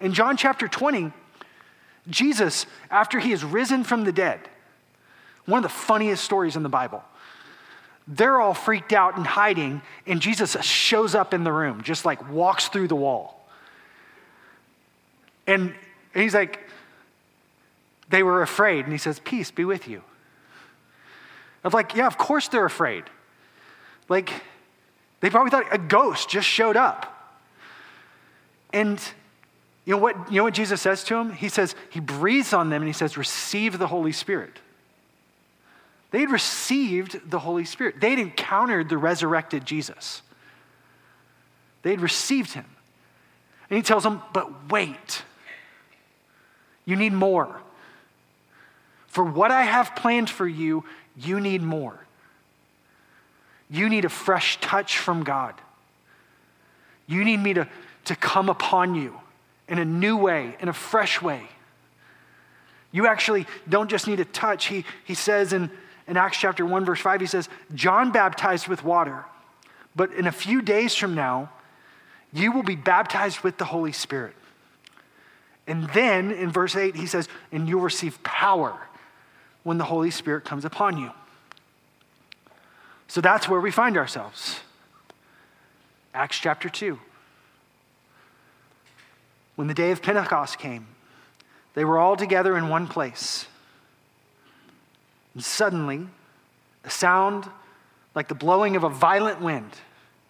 In 0.00 0.14
John 0.14 0.36
chapter 0.36 0.66
20, 0.66 1.12
Jesus, 2.08 2.66
after 2.90 3.18
he 3.18 3.32
is 3.32 3.44
risen 3.44 3.84
from 3.84 4.04
the 4.04 4.12
dead, 4.12 4.40
one 5.46 5.58
of 5.58 5.62
the 5.62 5.68
funniest 5.68 6.24
stories 6.24 6.56
in 6.56 6.62
the 6.62 6.68
Bible. 6.68 7.02
They're 8.08 8.40
all 8.40 8.54
freaked 8.54 8.92
out 8.92 9.16
and 9.16 9.26
hiding, 9.26 9.82
and 10.06 10.20
Jesus 10.20 10.60
shows 10.62 11.14
up 11.14 11.34
in 11.34 11.44
the 11.44 11.52
room, 11.52 11.82
just 11.82 12.04
like 12.04 12.28
walks 12.30 12.68
through 12.68 12.88
the 12.88 12.96
wall. 12.96 13.46
And 15.46 15.74
he's 16.14 16.34
like, 16.34 16.60
they 18.10 18.22
were 18.22 18.42
afraid. 18.42 18.84
And 18.84 18.92
he 18.92 18.98
says, 18.98 19.20
Peace 19.20 19.50
be 19.50 19.64
with 19.64 19.88
you. 19.88 20.02
I'm 21.64 21.72
like, 21.72 21.94
yeah, 21.94 22.06
of 22.06 22.18
course 22.18 22.48
they're 22.48 22.64
afraid. 22.64 23.04
Like, 24.08 24.30
they 25.20 25.30
probably 25.30 25.50
thought 25.50 25.66
a 25.70 25.78
ghost 25.78 26.28
just 26.28 26.48
showed 26.48 26.76
up. 26.76 27.16
And 28.72 29.00
you 29.84 29.92
know 29.92 29.98
what, 29.98 30.30
you 30.30 30.38
know 30.38 30.44
what 30.44 30.54
Jesus 30.54 30.80
says 30.80 31.04
to 31.04 31.14
them? 31.14 31.32
He 31.32 31.48
says, 31.48 31.74
He 31.90 32.00
breathes 32.00 32.52
on 32.52 32.70
them 32.70 32.82
and 32.82 32.88
He 32.88 32.92
says, 32.92 33.16
Receive 33.16 33.78
the 33.78 33.86
Holy 33.86 34.12
Spirit. 34.12 34.58
They 36.10 36.20
had 36.20 36.30
received 36.30 37.30
the 37.30 37.38
Holy 37.38 37.64
Spirit, 37.64 38.00
they 38.00 38.10
had 38.10 38.18
encountered 38.18 38.88
the 38.88 38.98
resurrected 38.98 39.64
Jesus. 39.64 40.22
They 41.82 41.90
had 41.90 42.00
received 42.00 42.52
Him. 42.52 42.66
And 43.68 43.76
He 43.76 43.82
tells 43.82 44.02
them, 44.02 44.22
But 44.32 44.70
wait, 44.70 45.22
you 46.84 46.96
need 46.96 47.12
more. 47.12 47.60
For 49.10 49.24
what 49.24 49.50
I 49.50 49.62
have 49.62 49.96
planned 49.96 50.30
for 50.30 50.46
you, 50.46 50.84
you 51.16 51.40
need 51.40 51.62
more. 51.62 51.98
You 53.68 53.88
need 53.88 54.04
a 54.04 54.08
fresh 54.08 54.60
touch 54.60 54.98
from 54.98 55.24
God. 55.24 55.54
You 57.08 57.24
need 57.24 57.38
me 57.38 57.54
to, 57.54 57.68
to 58.04 58.16
come 58.16 58.48
upon 58.48 58.94
you 58.94 59.18
in 59.68 59.80
a 59.80 59.84
new 59.84 60.16
way, 60.16 60.56
in 60.60 60.68
a 60.68 60.72
fresh 60.72 61.20
way. 61.20 61.42
You 62.92 63.08
actually 63.08 63.46
don't 63.68 63.90
just 63.90 64.06
need 64.06 64.20
a 64.20 64.24
touch. 64.24 64.66
He, 64.66 64.84
he 65.04 65.14
says 65.14 65.52
in, 65.52 65.70
in 66.06 66.16
Acts 66.16 66.38
chapter 66.38 66.64
1, 66.64 66.84
verse 66.84 67.00
5, 67.00 67.20
he 67.20 67.26
says, 67.26 67.48
John 67.74 68.12
baptized 68.12 68.68
with 68.68 68.84
water, 68.84 69.24
but 69.96 70.12
in 70.12 70.28
a 70.28 70.32
few 70.32 70.62
days 70.62 70.94
from 70.94 71.16
now, 71.16 71.50
you 72.32 72.52
will 72.52 72.62
be 72.62 72.76
baptized 72.76 73.40
with 73.40 73.58
the 73.58 73.64
Holy 73.64 73.92
Spirit. 73.92 74.34
And 75.66 75.88
then 75.90 76.30
in 76.30 76.52
verse 76.52 76.76
8, 76.76 76.94
he 76.94 77.06
says, 77.06 77.28
and 77.50 77.68
you'll 77.68 77.80
receive 77.80 78.22
power 78.22 78.78
when 79.62 79.78
the 79.78 79.84
Holy 79.84 80.10
Spirit 80.10 80.44
comes 80.44 80.64
upon 80.64 80.98
you. 80.98 81.10
So 83.08 83.20
that's 83.20 83.48
where 83.48 83.60
we 83.60 83.70
find 83.70 83.96
ourselves. 83.96 84.60
Acts 86.14 86.38
chapter 86.38 86.68
2. 86.68 86.98
When 89.56 89.68
the 89.68 89.74
day 89.74 89.90
of 89.90 90.00
Pentecost 90.02 90.58
came, 90.58 90.86
they 91.74 91.84
were 91.84 91.98
all 91.98 92.16
together 92.16 92.56
in 92.56 92.68
one 92.68 92.86
place. 92.86 93.46
And 95.34 95.44
suddenly, 95.44 96.06
a 96.84 96.90
sound 96.90 97.48
like 98.14 98.28
the 98.28 98.34
blowing 98.34 98.76
of 98.76 98.84
a 98.84 98.88
violent 98.88 99.40
wind 99.40 99.70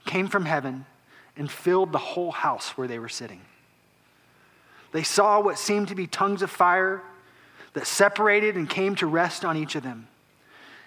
came 0.05 0.29
from 0.29 0.45
heaven 0.45 0.85
and 1.37 1.51
filled 1.51 1.93
the 1.93 1.99
whole 1.99 2.33
house 2.33 2.77
where 2.77 2.89
they 2.89 2.99
were 2.99 3.09
sitting. 3.09 3.41
They 4.93 5.03
saw 5.03 5.41
what 5.41 5.59
seemed 5.59 5.89
to 5.89 5.95
be 5.95 6.07
tongues 6.07 6.43
of 6.43 6.51
fire 6.51 7.03
that 7.75 7.87
separated 7.87 8.57
and 8.57 8.69
came 8.69 8.95
to 8.97 9.07
rest 9.07 9.45
on 9.45 9.57
each 9.57 9.75
of 9.75 9.83
them. 9.83 10.09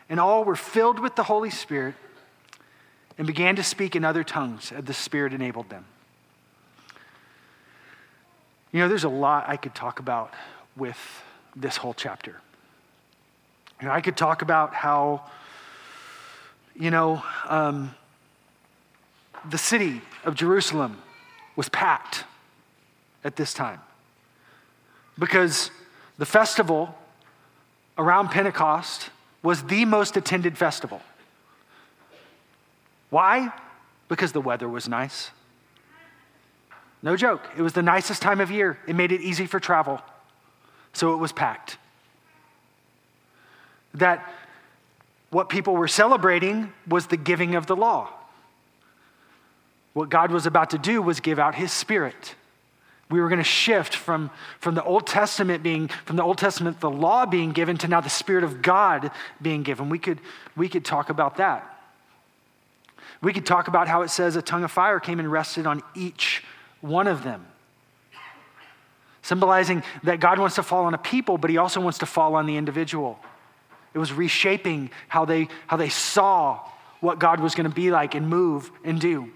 And 0.10 0.20
all 0.20 0.44
were 0.44 0.56
filled 0.56 1.00
with 1.00 1.16
the 1.16 1.24
Holy 1.24 1.50
Spirit 1.50 1.96
and 3.18 3.26
began 3.28 3.56
to 3.56 3.64
speak 3.64 3.96
in 3.96 4.04
other 4.04 4.24
tongues 4.24 4.72
as 4.72 4.84
the 4.84 4.94
Spirit 4.94 5.34
enabled 5.34 5.70
them. 5.70 5.86
You 8.72 8.80
know, 8.80 8.90
there's 8.90 9.04
a 9.04 9.10
lot 9.10 9.46
I 9.48 9.56
could 9.56 9.76
talk 9.76 10.00
about 10.00 10.34
with 10.76 10.98
this 11.56 11.78
whole 11.78 11.94
chapter. 11.94 12.36
You 13.80 13.88
know, 13.88 13.94
I 13.94 14.02
could 14.02 14.18
talk 14.18 14.42
about 14.42 14.74
how, 14.74 15.30
you 16.76 16.90
know, 16.90 17.24
um, 17.48 17.94
the 19.50 19.58
city 19.58 20.02
of 20.24 20.36
Jerusalem 20.36 20.98
was 21.56 21.70
packed 21.70 22.24
at 23.24 23.36
this 23.36 23.54
time 23.54 23.80
because 25.20 25.70
the 26.24 26.28
festival 26.28 26.96
around 27.98 28.30
Pentecost 28.30 29.10
was 29.42 29.62
the 29.64 29.84
most 29.84 30.16
attended 30.16 30.58
festival. 30.58 31.02
Why? 33.10 33.52
Because 34.08 34.32
the 34.32 34.40
weather 34.40 34.70
was 34.70 34.88
nice. 34.88 35.32
No 37.02 37.18
joke. 37.18 37.50
It 37.58 37.62
was 37.62 37.74
the 37.74 37.82
nicest 37.82 38.22
time 38.22 38.40
of 38.40 38.50
year. 38.52 38.80
It 38.88 38.96
made 38.96 39.12
it 39.12 39.20
easy 39.20 39.46
for 39.46 39.60
travel. 39.60 40.00
So 40.94 41.14
it 41.14 41.18
was 41.18 41.34
packed. 41.34 41.78
That 43.94 44.26
what 45.30 45.50
people 45.50 45.76
were 45.76 45.90
celebrating 45.90 46.72
was 46.88 47.08
the 47.08 47.18
giving 47.18 47.54
of 47.56 47.66
the 47.68 47.76
law. 47.76 48.08
What 49.92 50.08
God 50.08 50.32
was 50.32 50.46
about 50.46 50.70
to 50.70 50.78
do 50.78 51.02
was 51.02 51.20
give 51.20 51.38
out 51.38 51.56
his 51.56 51.74
spirit. 51.74 52.36
We 53.14 53.22
were 53.22 53.30
going 53.30 53.38
to 53.38 53.44
shift 53.44 53.94
from, 53.94 54.32
from 54.60 54.74
the 54.74 54.84
Old 54.84 55.06
Testament 55.06 55.62
being, 55.62 55.88
from 55.88 56.16
the 56.16 56.24
Old 56.24 56.40
Testament, 56.40 56.80
the 56.80 56.90
law 56.90 57.28
being 57.28 57.52
given 57.52 57.78
to 57.78 57.88
now 57.88 58.02
the 58.02 58.10
Spirit 58.10 58.44
of 58.44 58.64
God 58.64 59.12
being 59.40 59.62
given. 59.62 59.88
We 59.88 60.00
could, 60.00 60.20
we 60.56 60.68
could 60.68 60.84
talk 60.84 61.12
about 61.12 61.38
that. 61.38 61.78
We 63.22 63.32
could 63.32 63.46
talk 63.46 63.68
about 63.68 63.88
how 63.88 64.02
it 64.02 64.10
says 64.10 64.36
a 64.36 64.42
tongue 64.42 64.64
of 64.64 64.72
fire 64.72 65.00
came 65.00 65.20
and 65.20 65.32
rested 65.32 65.68
on 65.68 65.84
each 65.94 66.44
one 66.82 67.06
of 67.06 67.24
them, 67.24 67.46
symbolizing 69.22 69.84
that 70.02 70.20
God 70.20 70.40
wants 70.40 70.56
to 70.56 70.64
fall 70.64 70.86
on 70.86 70.96
a 70.96 70.98
people, 70.98 71.38
but 71.38 71.52
he 71.52 71.58
also 71.58 71.82
wants 71.82 72.00
to 72.00 72.08
fall 72.08 72.34
on 72.34 72.48
the 72.48 72.58
individual. 72.58 73.20
It 73.94 74.00
was 74.00 74.12
reshaping 74.12 74.90
how 75.08 75.26
they, 75.26 75.50
how 75.68 75.78
they 75.78 75.90
saw 75.90 76.68
what 77.00 77.20
God 77.20 77.42
was 77.42 77.54
going 77.54 77.70
to 77.70 77.76
be 77.76 77.92
like 77.92 78.16
and 78.16 78.28
move 78.28 78.72
and 78.84 79.00
do. 79.00 79.32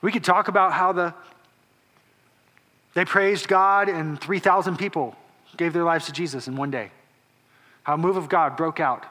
We 0.00 0.12
could 0.12 0.24
talk 0.24 0.48
about 0.48 0.72
how 0.72 0.92
the, 0.92 1.14
they 2.94 3.04
praised 3.04 3.48
God 3.48 3.88
and 3.88 4.20
3,000 4.20 4.76
people 4.76 5.16
gave 5.56 5.72
their 5.72 5.84
lives 5.84 6.06
to 6.06 6.12
Jesus 6.12 6.46
in 6.46 6.56
one 6.56 6.70
day. 6.70 6.90
How 7.82 7.94
a 7.94 7.98
move 7.98 8.16
of 8.16 8.28
God 8.28 8.56
broke 8.56 8.80
out. 8.80 9.04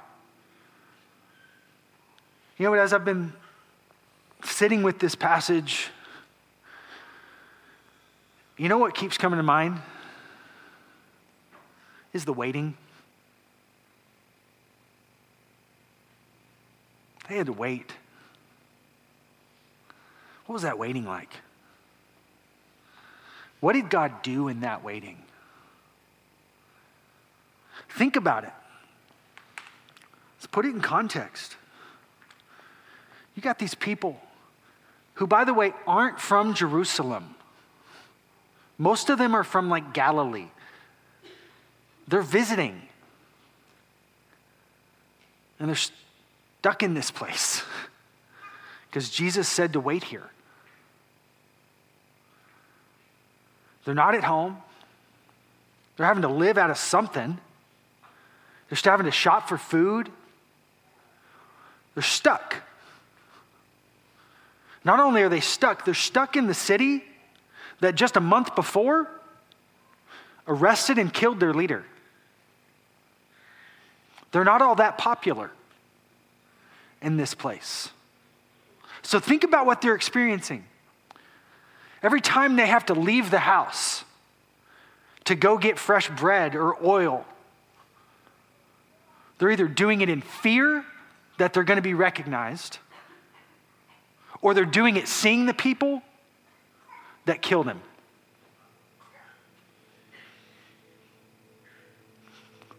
You 2.58 2.63
know 2.63 2.71
what, 2.71 2.80
as 2.80 2.93
I've 2.93 3.06
been 3.06 3.34
sitting 4.43 4.82
with 4.82 5.00
this 5.00 5.13
passage, 5.13 5.89
you 8.58 8.69
know 8.69 8.78
what 8.78 8.95
keeps 8.95 9.17
coming 9.17 9.38
to 9.38 9.43
mind? 9.43 9.80
Is 12.13 12.26
the 12.26 12.34
waiting. 12.34 12.76
They 17.30 17.36
had 17.36 17.47
to 17.47 17.54
wait. 17.54 17.93
What 20.47 20.53
was 20.53 20.62
that 20.63 20.79
waiting 20.79 21.05
like? 21.05 21.29
What 23.60 23.73
did 23.73 23.89
God 23.89 24.21
do 24.23 24.47
in 24.47 24.62
that 24.62 24.83
waiting? 24.83 25.17
Think 27.89 28.15
about 28.15 28.43
it. 28.43 28.53
Let's 30.38 30.47
put 30.47 30.65
it 30.65 30.69
in 30.69 30.81
context. 30.81 31.57
You 33.36 33.41
got 33.41 33.60
these 33.60 33.75
people 33.75 34.19
who, 35.15 35.27
by 35.27 35.43
the 35.43 35.53
way, 35.53 35.73
aren't 35.86 36.19
from 36.19 36.53
Jerusalem. 36.53 37.36
Most 38.77 39.10
of 39.10 39.17
them 39.17 39.36
are 39.36 39.43
from 39.43 39.69
like 39.69 39.93
Galilee. 39.93 40.47
They're 42.07 42.21
visiting. 42.21 42.81
And 45.60 45.69
they're 45.69 45.75
stuck 45.75 46.83
in 46.83 46.93
this 46.93 47.12
place 47.12 47.63
because 48.89 49.10
Jesus 49.10 49.49
said 49.49 49.73
to 49.73 49.79
wait 49.79 50.05
here. 50.05 50.29
They're 53.88 53.95
not 53.95 54.15
at 54.15 54.23
home. 54.26 54.58
They're 55.95 56.06
having 56.06 56.23
to 56.23 56.28
live 56.28 56.58
out 56.58 56.69
of 56.69 56.78
something. 56.78 57.38
They're 58.67 58.76
still 58.76 58.91
having 58.91 59.06
to 59.06 59.13
shop 59.13 59.47
for 59.47 59.58
food. 59.58 60.10
They're 61.93 62.04
stuck. 62.04 62.58
Not 64.84 65.00
only 65.00 65.21
are 65.21 65.30
they 65.30 65.39
stuck, 65.39 65.86
they're 65.86 65.93
stuck 65.93 66.36
in 66.36 66.47
the 66.47 66.54
city 66.54 67.02
that 67.80 67.95
just 67.95 68.17
a 68.17 68.19
month 68.19 68.56
before 68.56 69.10
arrested 70.50 70.97
and 70.97 71.13
killed 71.13 71.39
their 71.39 71.54
leader. 71.54 71.86
They're 74.34 74.43
not 74.43 74.62
all 74.62 74.76
that 74.76 74.97
popular 74.97 75.50
in 77.02 77.15
this 77.15 77.34
place. 77.34 77.89
So 79.02 79.21
think 79.21 79.45
about 79.45 79.65
what 79.65 79.80
they're 79.80 79.95
experiencing. 79.95 80.65
Every 82.03 82.21
time 82.21 82.55
they 82.55 82.67
have 82.67 82.86
to 82.88 82.93
leave 82.93 83.31
the 83.31 83.39
house 83.39 84.03
to 85.25 85.36
go 85.36 85.57
get 85.57 85.79
fresh 85.79 86.10
bread 86.10 86.55
or 86.55 86.75
oil, 86.86 87.25
they're 89.38 89.51
either 89.51 89.67
doing 89.67 90.01
it 90.01 90.10
in 90.10 90.21
fear 90.21 90.83
that 91.38 91.53
they're 91.53 91.63
going 91.63 91.77
to 91.77 91.83
be 91.83 91.93
recognized, 91.93 92.79
or 94.41 94.53
they're 94.53 94.65
doing 94.65 94.95
it 94.95 95.07
seeing 95.07 95.45
the 95.45 95.53
people 95.53 96.01
that 97.25 97.41
killed 97.41 97.67
him. 97.67 97.81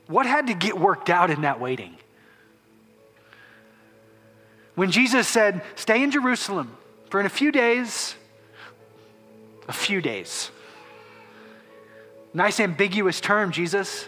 What 0.07 0.26
had 0.26 0.46
to 0.46 0.54
get 0.54 0.78
worked 0.78 1.11
out 1.11 1.31
in 1.31 1.42
that 1.42 1.61
waiting? 1.61 1.94
When 4.74 4.90
Jesus 4.90 5.28
said, 5.28 5.62
Stay 5.74 6.02
in 6.02 6.11
Jerusalem 6.11 6.76
for 7.11 7.20
in 7.20 7.26
a 7.26 7.31
few 7.31 7.52
days, 7.52 8.14
a 9.68 9.72
few 9.72 10.00
days. 10.00 10.50
Nice 12.35 12.61
ambiguous 12.61 13.20
term, 13.20 13.52
Jesus. 13.52 14.07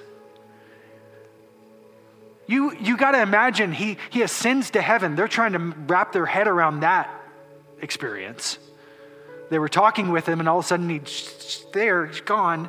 You, 2.47 2.77
you 2.79 2.97
got 2.97 3.13
to 3.13 3.23
imagine 3.23 3.73
he, 3.73 3.97
he 4.11 4.23
ascends 4.23 4.71
to 4.71 4.83
heaven. 4.83 5.15
They're 5.15 5.29
trying 5.29 5.53
to 5.53 5.59
wrap 5.59 6.13
their 6.13 6.27
head 6.27 6.49
around 6.49 6.81
that 6.81 7.09
experience. 7.81 8.59
They 9.51 9.59
were 9.59 9.69
talking 9.69 10.11
with 10.11 10.27
him, 10.27 10.41
and 10.41 10.49
all 10.49 10.59
of 10.59 10.65
a 10.65 10.69
sudden 10.69 10.89
he's 10.89 11.65
there, 11.73 12.07
he's 12.07 12.21
gone. 12.21 12.69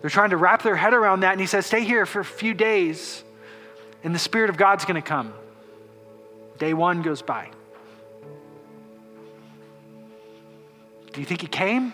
They're 0.00 0.10
trying 0.10 0.30
to 0.30 0.36
wrap 0.36 0.62
their 0.62 0.76
head 0.76 0.92
around 0.92 1.20
that, 1.20 1.32
and 1.32 1.40
he 1.40 1.46
says, 1.46 1.64
Stay 1.64 1.82
here 1.82 2.04
for 2.04 2.20
a 2.20 2.24
few 2.24 2.52
days, 2.52 3.24
and 4.02 4.14
the 4.14 4.18
Spirit 4.18 4.50
of 4.50 4.56
God's 4.56 4.84
going 4.84 5.00
to 5.00 5.06
come. 5.06 5.32
Day 6.58 6.74
one 6.74 7.02
goes 7.02 7.22
by. 7.22 7.50
Do 11.14 11.20
you 11.20 11.26
think 11.26 11.40
he 11.40 11.46
came? 11.46 11.92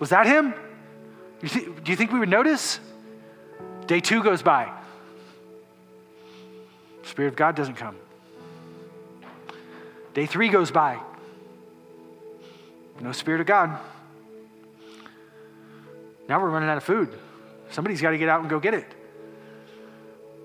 Was 0.00 0.08
that 0.10 0.26
him? 0.26 0.54
do 1.42 1.90
you 1.90 1.96
think 1.96 2.10
we 2.10 2.18
would 2.18 2.28
notice? 2.28 2.80
Day 3.86 4.00
two 4.00 4.22
goes 4.22 4.42
by. 4.42 4.72
Spirit 7.02 7.28
of 7.28 7.36
God 7.36 7.54
doesn't 7.54 7.74
come. 7.74 7.96
Day 10.14 10.26
three 10.26 10.48
goes 10.48 10.70
by. 10.70 10.98
No 13.00 13.12
Spirit 13.12 13.40
of 13.40 13.46
God. 13.46 13.78
Now 16.28 16.40
we're 16.40 16.50
running 16.50 16.68
out 16.68 16.76
of 16.76 16.84
food. 16.84 17.18
Somebody's 17.70 18.00
got 18.00 18.10
to 18.10 18.18
get 18.18 18.28
out 18.28 18.40
and 18.40 18.48
go 18.48 18.58
get 18.58 18.74
it. 18.74 18.86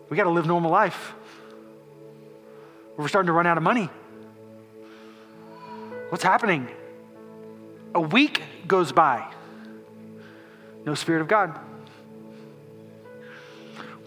We 0.09 0.17
got 0.17 0.23
to 0.23 0.29
live 0.29 0.45
normal 0.45 0.71
life. 0.71 1.13
We're 2.97 3.07
starting 3.07 3.27
to 3.27 3.33
run 3.33 3.47
out 3.47 3.57
of 3.57 3.63
money. 3.63 3.89
What's 6.09 6.23
happening? 6.23 6.67
A 7.95 8.01
week 8.01 8.43
goes 8.67 8.91
by. 8.91 9.25
No 10.85 10.95
Spirit 10.95 11.21
of 11.21 11.29
God. 11.29 11.57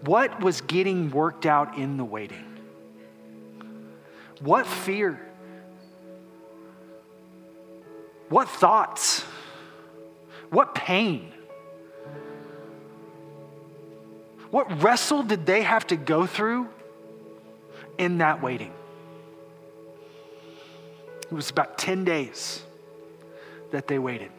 What 0.05 0.41
was 0.41 0.61
getting 0.61 1.09
worked 1.09 1.47
out 1.47 1.75
in 1.75 1.97
the 1.97 2.05
waiting? 2.05 2.45
What 4.41 4.67
fear? 4.67 5.19
What 8.29 8.47
thoughts? 8.47 9.21
What 10.51 10.75
pain? 10.75 11.33
What 14.51 14.83
wrestle 14.83 15.23
did 15.23 15.47
they 15.47 15.63
have 15.63 15.87
to 15.87 15.95
go 15.95 16.27
through 16.27 16.69
in 17.97 18.19
that 18.19 18.41
waiting? 18.41 18.71
It 21.23 21.33
was 21.33 21.49
about 21.49 21.79
10 21.79 22.05
days 22.05 22.63
that 23.71 23.87
they 23.87 23.99
waited. 23.99 24.31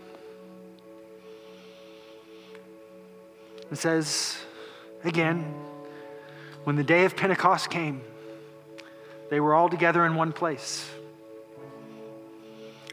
It 3.71 3.77
says, 3.77 4.37
again, 5.05 5.55
when 6.65 6.77
the 6.77 6.85
day 6.85 7.05
of 7.05 7.17
Pentecost 7.17 7.71
came, 7.71 8.03
they 9.31 9.39
were 9.39 9.55
all 9.55 9.69
together 9.69 10.05
in 10.05 10.15
one 10.15 10.33
place. 10.33 10.91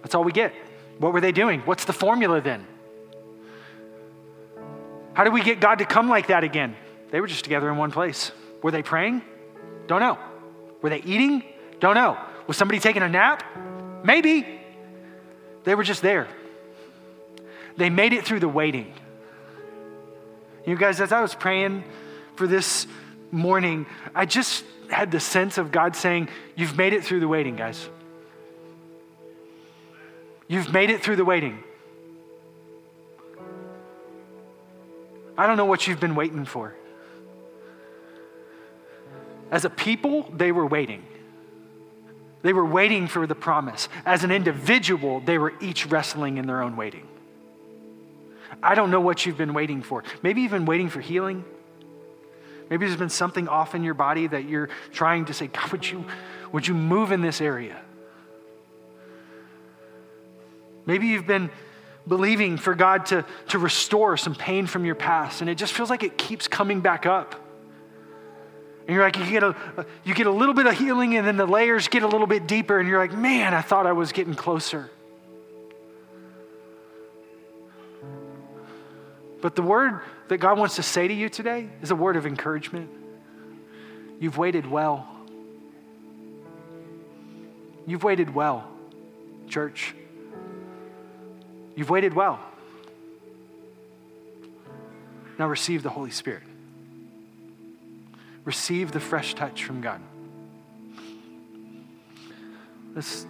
That's 0.01 0.13
all 0.13 0.23
we 0.23 0.31
get. 0.31 0.53
What 0.99 1.13
were 1.13 1.21
they 1.21 1.31
doing? 1.31 1.61
What's 1.61 1.85
the 1.85 1.93
formula 1.93 2.41
then? 2.41 2.65
How 5.13 5.23
do 5.23 5.31
we 5.31 5.41
get 5.41 5.59
God 5.59 5.79
to 5.79 5.85
come 5.85 6.09
like 6.09 6.27
that 6.27 6.43
again? 6.43 6.75
They 7.09 7.19
were 7.19 7.27
just 7.27 7.43
together 7.43 7.69
in 7.71 7.77
one 7.77 7.91
place. 7.91 8.31
Were 8.61 8.69
they 8.71 8.83
praying? 8.83 9.23
Don't 9.87 9.99
know. 9.99 10.19
Were 10.81 10.89
they 10.89 11.01
eating? 11.01 11.43
Don't 11.79 11.95
know. 11.95 12.17
Was 12.45 12.57
somebody 12.57 12.79
taking 12.79 13.01
a 13.01 13.09
nap? 13.09 13.43
Maybe. 14.03 14.56
They 15.67 15.75
were 15.75 15.83
just 15.83 16.01
there. 16.01 16.29
They 17.75 17.89
made 17.89 18.13
it 18.13 18.23
through 18.23 18.39
the 18.39 18.47
waiting. 18.47 18.93
You 20.65 20.77
guys, 20.77 21.01
as 21.01 21.11
I 21.11 21.19
was 21.19 21.35
praying 21.35 21.83
for 22.37 22.47
this 22.47 22.87
morning, 23.31 23.85
I 24.15 24.25
just 24.25 24.63
had 24.89 25.11
the 25.11 25.19
sense 25.19 25.57
of 25.57 25.73
God 25.73 25.93
saying, 25.93 26.29
You've 26.55 26.77
made 26.77 26.93
it 26.93 27.03
through 27.03 27.19
the 27.19 27.27
waiting, 27.27 27.57
guys. 27.57 27.89
You've 30.47 30.71
made 30.71 30.89
it 30.89 31.03
through 31.03 31.17
the 31.17 31.25
waiting. 31.25 31.61
I 35.37 35.47
don't 35.47 35.57
know 35.57 35.65
what 35.65 35.85
you've 35.85 35.99
been 35.99 36.15
waiting 36.15 36.45
for. 36.45 36.75
As 39.51 39.65
a 39.65 39.69
people, 39.69 40.31
they 40.33 40.53
were 40.53 40.65
waiting. 40.65 41.03
They 42.47 42.53
were 42.53 42.65
waiting 42.65 43.07
for 43.07 43.27
the 43.27 43.35
promise. 43.35 43.89
As 44.05 44.23
an 44.23 44.31
individual, 44.31 45.19
they 45.19 45.37
were 45.37 45.53
each 45.59 45.85
wrestling 45.85 46.37
in 46.37 46.47
their 46.47 46.61
own 46.61 46.77
waiting. 46.77 47.05
I 48.63 48.73
don't 48.73 48.89
know 48.89 49.01
what 49.01 49.25
you've 49.25 49.37
been 49.37 49.53
waiting 49.53 49.81
for. 49.81 50.05
Maybe 50.23 50.39
you've 50.39 50.51
been 50.51 50.65
waiting 50.65 50.87
for 50.87 51.01
healing. 51.01 51.43
Maybe 52.69 52.85
there's 52.85 52.97
been 52.97 53.09
something 53.09 53.49
off 53.49 53.75
in 53.75 53.83
your 53.83 53.95
body 53.95 54.27
that 54.27 54.45
you're 54.45 54.69
trying 54.93 55.25
to 55.25 55.33
say, 55.33 55.47
God, 55.47 55.73
would 55.73 55.91
you, 55.91 56.05
would 56.53 56.65
you 56.65 56.73
move 56.73 57.11
in 57.11 57.19
this 57.19 57.41
area? 57.41 57.81
Maybe 60.85 61.07
you've 61.07 61.27
been 61.27 61.49
believing 62.07 62.55
for 62.55 62.75
God 62.75 63.07
to, 63.07 63.25
to 63.49 63.59
restore 63.59 64.15
some 64.15 64.35
pain 64.35 64.67
from 64.67 64.85
your 64.85 64.95
past, 64.95 65.41
and 65.41 65.49
it 65.49 65.55
just 65.55 65.73
feels 65.73 65.89
like 65.89 66.03
it 66.03 66.17
keeps 66.17 66.47
coming 66.47 66.79
back 66.79 67.05
up. 67.05 67.46
And 68.87 68.95
you're 68.95 69.03
like, 69.03 69.17
you 69.17 69.25
get, 69.29 69.43
a, 69.43 69.53
you 70.05 70.13
get 70.13 70.27
a 70.27 70.31
little 70.31 70.53
bit 70.53 70.65
of 70.65 70.77
healing, 70.77 71.17
and 71.17 71.27
then 71.27 71.35
the 71.35 71.45
layers 71.45 71.89
get 71.89 72.03
a 72.03 72.07
little 72.07 72.25
bit 72.25 72.47
deeper, 72.47 72.79
and 72.79 72.87
you're 72.87 72.99
like, 72.99 73.11
man, 73.11 73.53
I 73.53 73.59
thought 73.59 73.85
I 73.85 73.91
was 73.91 74.13
getting 74.13 74.33
closer. 74.33 74.89
But 79.41 79.55
the 79.55 79.61
word 79.61 79.99
that 80.29 80.37
God 80.37 80.57
wants 80.57 80.77
to 80.77 80.83
say 80.83 81.05
to 81.05 81.13
you 81.13 81.27
today 81.27 81.69
is 81.81 81.91
a 81.91 81.95
word 81.95 82.15
of 82.15 82.25
encouragement. 82.25 82.89
You've 84.21 84.37
waited 84.37 84.65
well. 84.65 85.05
You've 87.85 88.03
waited 88.03 88.33
well, 88.33 88.69
church. 89.47 89.93
You've 91.75 91.89
waited 91.89 92.13
well. 92.13 92.39
Now 95.37 95.47
receive 95.47 95.83
the 95.83 95.89
Holy 95.89 96.11
Spirit. 96.11 96.43
Receive 98.47 98.93
the 98.93 99.01
fresh 99.01 99.33
touch 99.33 99.65
from 99.65 99.81
God. 99.81 99.99
That's, 102.95 103.27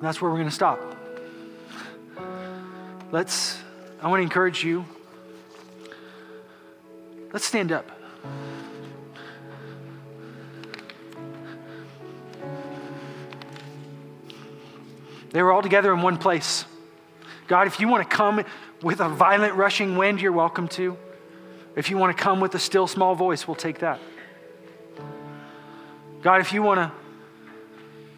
that's 0.00 0.22
where 0.22 0.30
we're 0.30 0.38
going 0.38 0.48
to 0.48 0.54
stop. 0.54 0.80
Let's, 3.12 3.60
I 4.00 4.08
want 4.08 4.20
to 4.20 4.22
encourage 4.22 4.64
you. 4.64 4.86
Let's 7.34 7.44
stand 7.44 7.70
up. 7.70 7.86
They 15.32 15.42
were 15.42 15.52
all 15.52 15.60
together 15.60 15.92
in 15.92 16.00
one 16.00 16.16
place. 16.16 16.64
God, 17.46 17.66
if 17.66 17.78
you 17.78 17.88
want 17.88 18.08
to 18.08 18.16
come 18.16 18.42
with 18.80 19.00
a 19.00 19.08
violent 19.10 19.52
rushing 19.52 19.98
wind, 19.98 20.22
you're 20.22 20.32
welcome 20.32 20.66
to. 20.68 20.96
If 21.76 21.90
you 21.90 21.98
want 21.98 22.16
to 22.16 22.22
come 22.22 22.40
with 22.40 22.54
a 22.54 22.58
still 22.58 22.86
small 22.86 23.14
voice, 23.14 23.46
we'll 23.46 23.54
take 23.54 23.80
that. 23.80 24.00
God, 26.26 26.40
if 26.40 26.52
you 26.52 26.60
want 26.60 26.92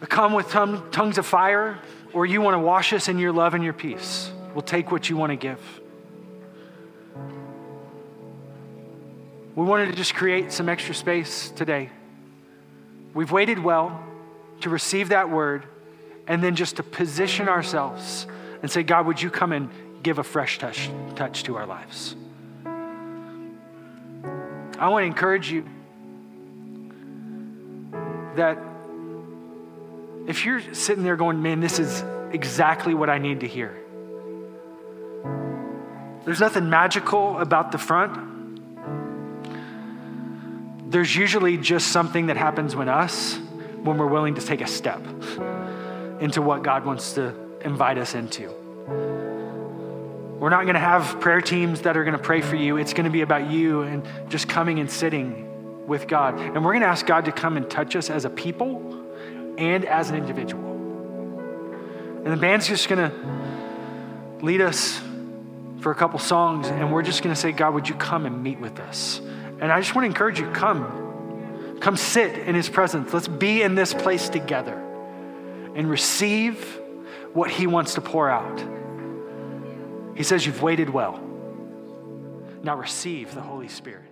to 0.01 0.07
come 0.07 0.33
with 0.33 0.49
tongues 0.49 1.19
of 1.19 1.27
fire, 1.27 1.77
or 2.11 2.25
you 2.25 2.41
want 2.41 2.55
to 2.55 2.59
wash 2.59 2.91
us 2.91 3.07
in 3.07 3.19
your 3.19 3.31
love 3.31 3.53
and 3.53 3.63
your 3.63 3.71
peace, 3.71 4.31
we'll 4.55 4.63
take 4.63 4.91
what 4.91 5.11
you 5.11 5.15
want 5.15 5.29
to 5.29 5.35
give. 5.35 5.59
We 9.55 9.63
wanted 9.63 9.91
to 9.91 9.91
just 9.91 10.15
create 10.15 10.51
some 10.51 10.69
extra 10.69 10.95
space 10.95 11.51
today. 11.51 11.91
We've 13.13 13.31
waited 13.31 13.59
well 13.59 14.03
to 14.61 14.71
receive 14.71 15.09
that 15.09 15.29
word 15.29 15.67
and 16.25 16.43
then 16.43 16.55
just 16.55 16.77
to 16.77 16.83
position 16.83 17.47
ourselves 17.47 18.25
and 18.63 18.71
say, 18.71 18.81
God, 18.81 19.05
would 19.05 19.21
you 19.21 19.29
come 19.29 19.51
and 19.51 19.69
give 20.01 20.17
a 20.17 20.23
fresh 20.23 20.57
touch, 20.57 20.89
touch 21.15 21.43
to 21.43 21.57
our 21.57 21.67
lives? 21.67 22.15
I 24.79 24.89
want 24.89 25.03
to 25.03 25.05
encourage 25.05 25.51
you 25.51 25.63
that 28.35 28.57
if 30.27 30.45
you're 30.45 30.73
sitting 30.73 31.03
there 31.03 31.15
going, 31.15 31.41
man, 31.41 31.59
this 31.59 31.79
is 31.79 32.03
exactly 32.31 32.93
what 32.93 33.09
I 33.09 33.17
need 33.17 33.39
to 33.39 33.47
hear, 33.47 33.75
there's 36.25 36.39
nothing 36.39 36.69
magical 36.69 37.39
about 37.39 37.71
the 37.71 37.77
front. 37.77 38.27
There's 40.91 41.15
usually 41.15 41.57
just 41.57 41.87
something 41.87 42.27
that 42.27 42.37
happens 42.37 42.75
when 42.75 42.89
us, 42.89 43.37
when 43.83 43.97
we're 43.97 44.07
willing 44.07 44.35
to 44.35 44.41
take 44.41 44.61
a 44.61 44.67
step 44.67 45.01
into 46.19 46.41
what 46.41 46.63
God 46.63 46.85
wants 46.85 47.13
to 47.13 47.33
invite 47.63 47.97
us 47.97 48.13
into. 48.15 48.53
We're 50.39 50.49
not 50.49 50.63
going 50.63 50.75
to 50.75 50.79
have 50.79 51.19
prayer 51.19 51.41
teams 51.41 51.81
that 51.81 51.97
are 51.97 52.03
going 52.03 52.17
to 52.17 52.23
pray 52.23 52.41
for 52.41 52.55
you. 52.55 52.77
It's 52.77 52.93
going 52.93 53.05
to 53.05 53.11
be 53.11 53.21
about 53.21 53.49
you 53.49 53.81
and 53.81 54.07
just 54.29 54.47
coming 54.47 54.79
and 54.79 54.89
sitting 54.89 55.48
with 55.89 56.07
God. 56.07 56.39
And 56.39 56.63
we're 56.63 56.71
going 56.71 56.81
to 56.81 56.87
ask 56.87 57.05
God 57.05 57.25
to 57.25 57.33
come 57.33 57.57
and 57.57 57.69
touch 57.69 57.97
us 57.97 58.09
as 58.09 58.23
a 58.23 58.29
people 58.29 59.07
and 59.57 59.83
as 59.83 60.09
an 60.09 60.15
individual. 60.15 60.69
And 62.23 62.27
the 62.27 62.37
band's 62.37 62.67
just 62.67 62.87
going 62.87 63.09
to 63.09 64.45
lead 64.45 64.61
us 64.61 65.01
for 65.81 65.91
a 65.91 65.95
couple 65.95 66.19
songs, 66.19 66.67
and 66.67 66.91
we're 66.91 67.01
just 67.01 67.23
going 67.23 67.33
to 67.33 67.39
say, 67.39 67.51
God, 67.51 67.73
would 67.73 67.89
you 67.89 67.95
come 67.95 68.25
and 68.25 68.43
meet 68.43 68.59
with 68.59 68.79
us? 68.79 69.19
And 69.59 69.71
I 69.71 69.79
just 69.79 69.95
want 69.95 70.03
to 70.03 70.07
encourage 70.07 70.39
you 70.39 70.49
come. 70.51 71.77
Come 71.79 71.95
sit 71.95 72.37
in 72.39 72.55
his 72.55 72.69
presence. 72.69 73.13
Let's 73.13 73.27
be 73.27 73.61
in 73.61 73.75
this 73.75 73.93
place 73.93 74.29
together 74.29 74.77
and 75.75 75.89
receive 75.89 76.79
what 77.33 77.49
he 77.49 77.67
wants 77.67 77.93
to 77.93 78.01
pour 78.01 78.29
out. 78.29 78.61
He 80.15 80.23
says, 80.23 80.45
You've 80.45 80.61
waited 80.61 80.89
well. 80.89 81.19
Now 82.61 82.75
receive 82.75 83.33
the 83.33 83.41
Holy 83.41 83.69
Spirit. 83.69 84.08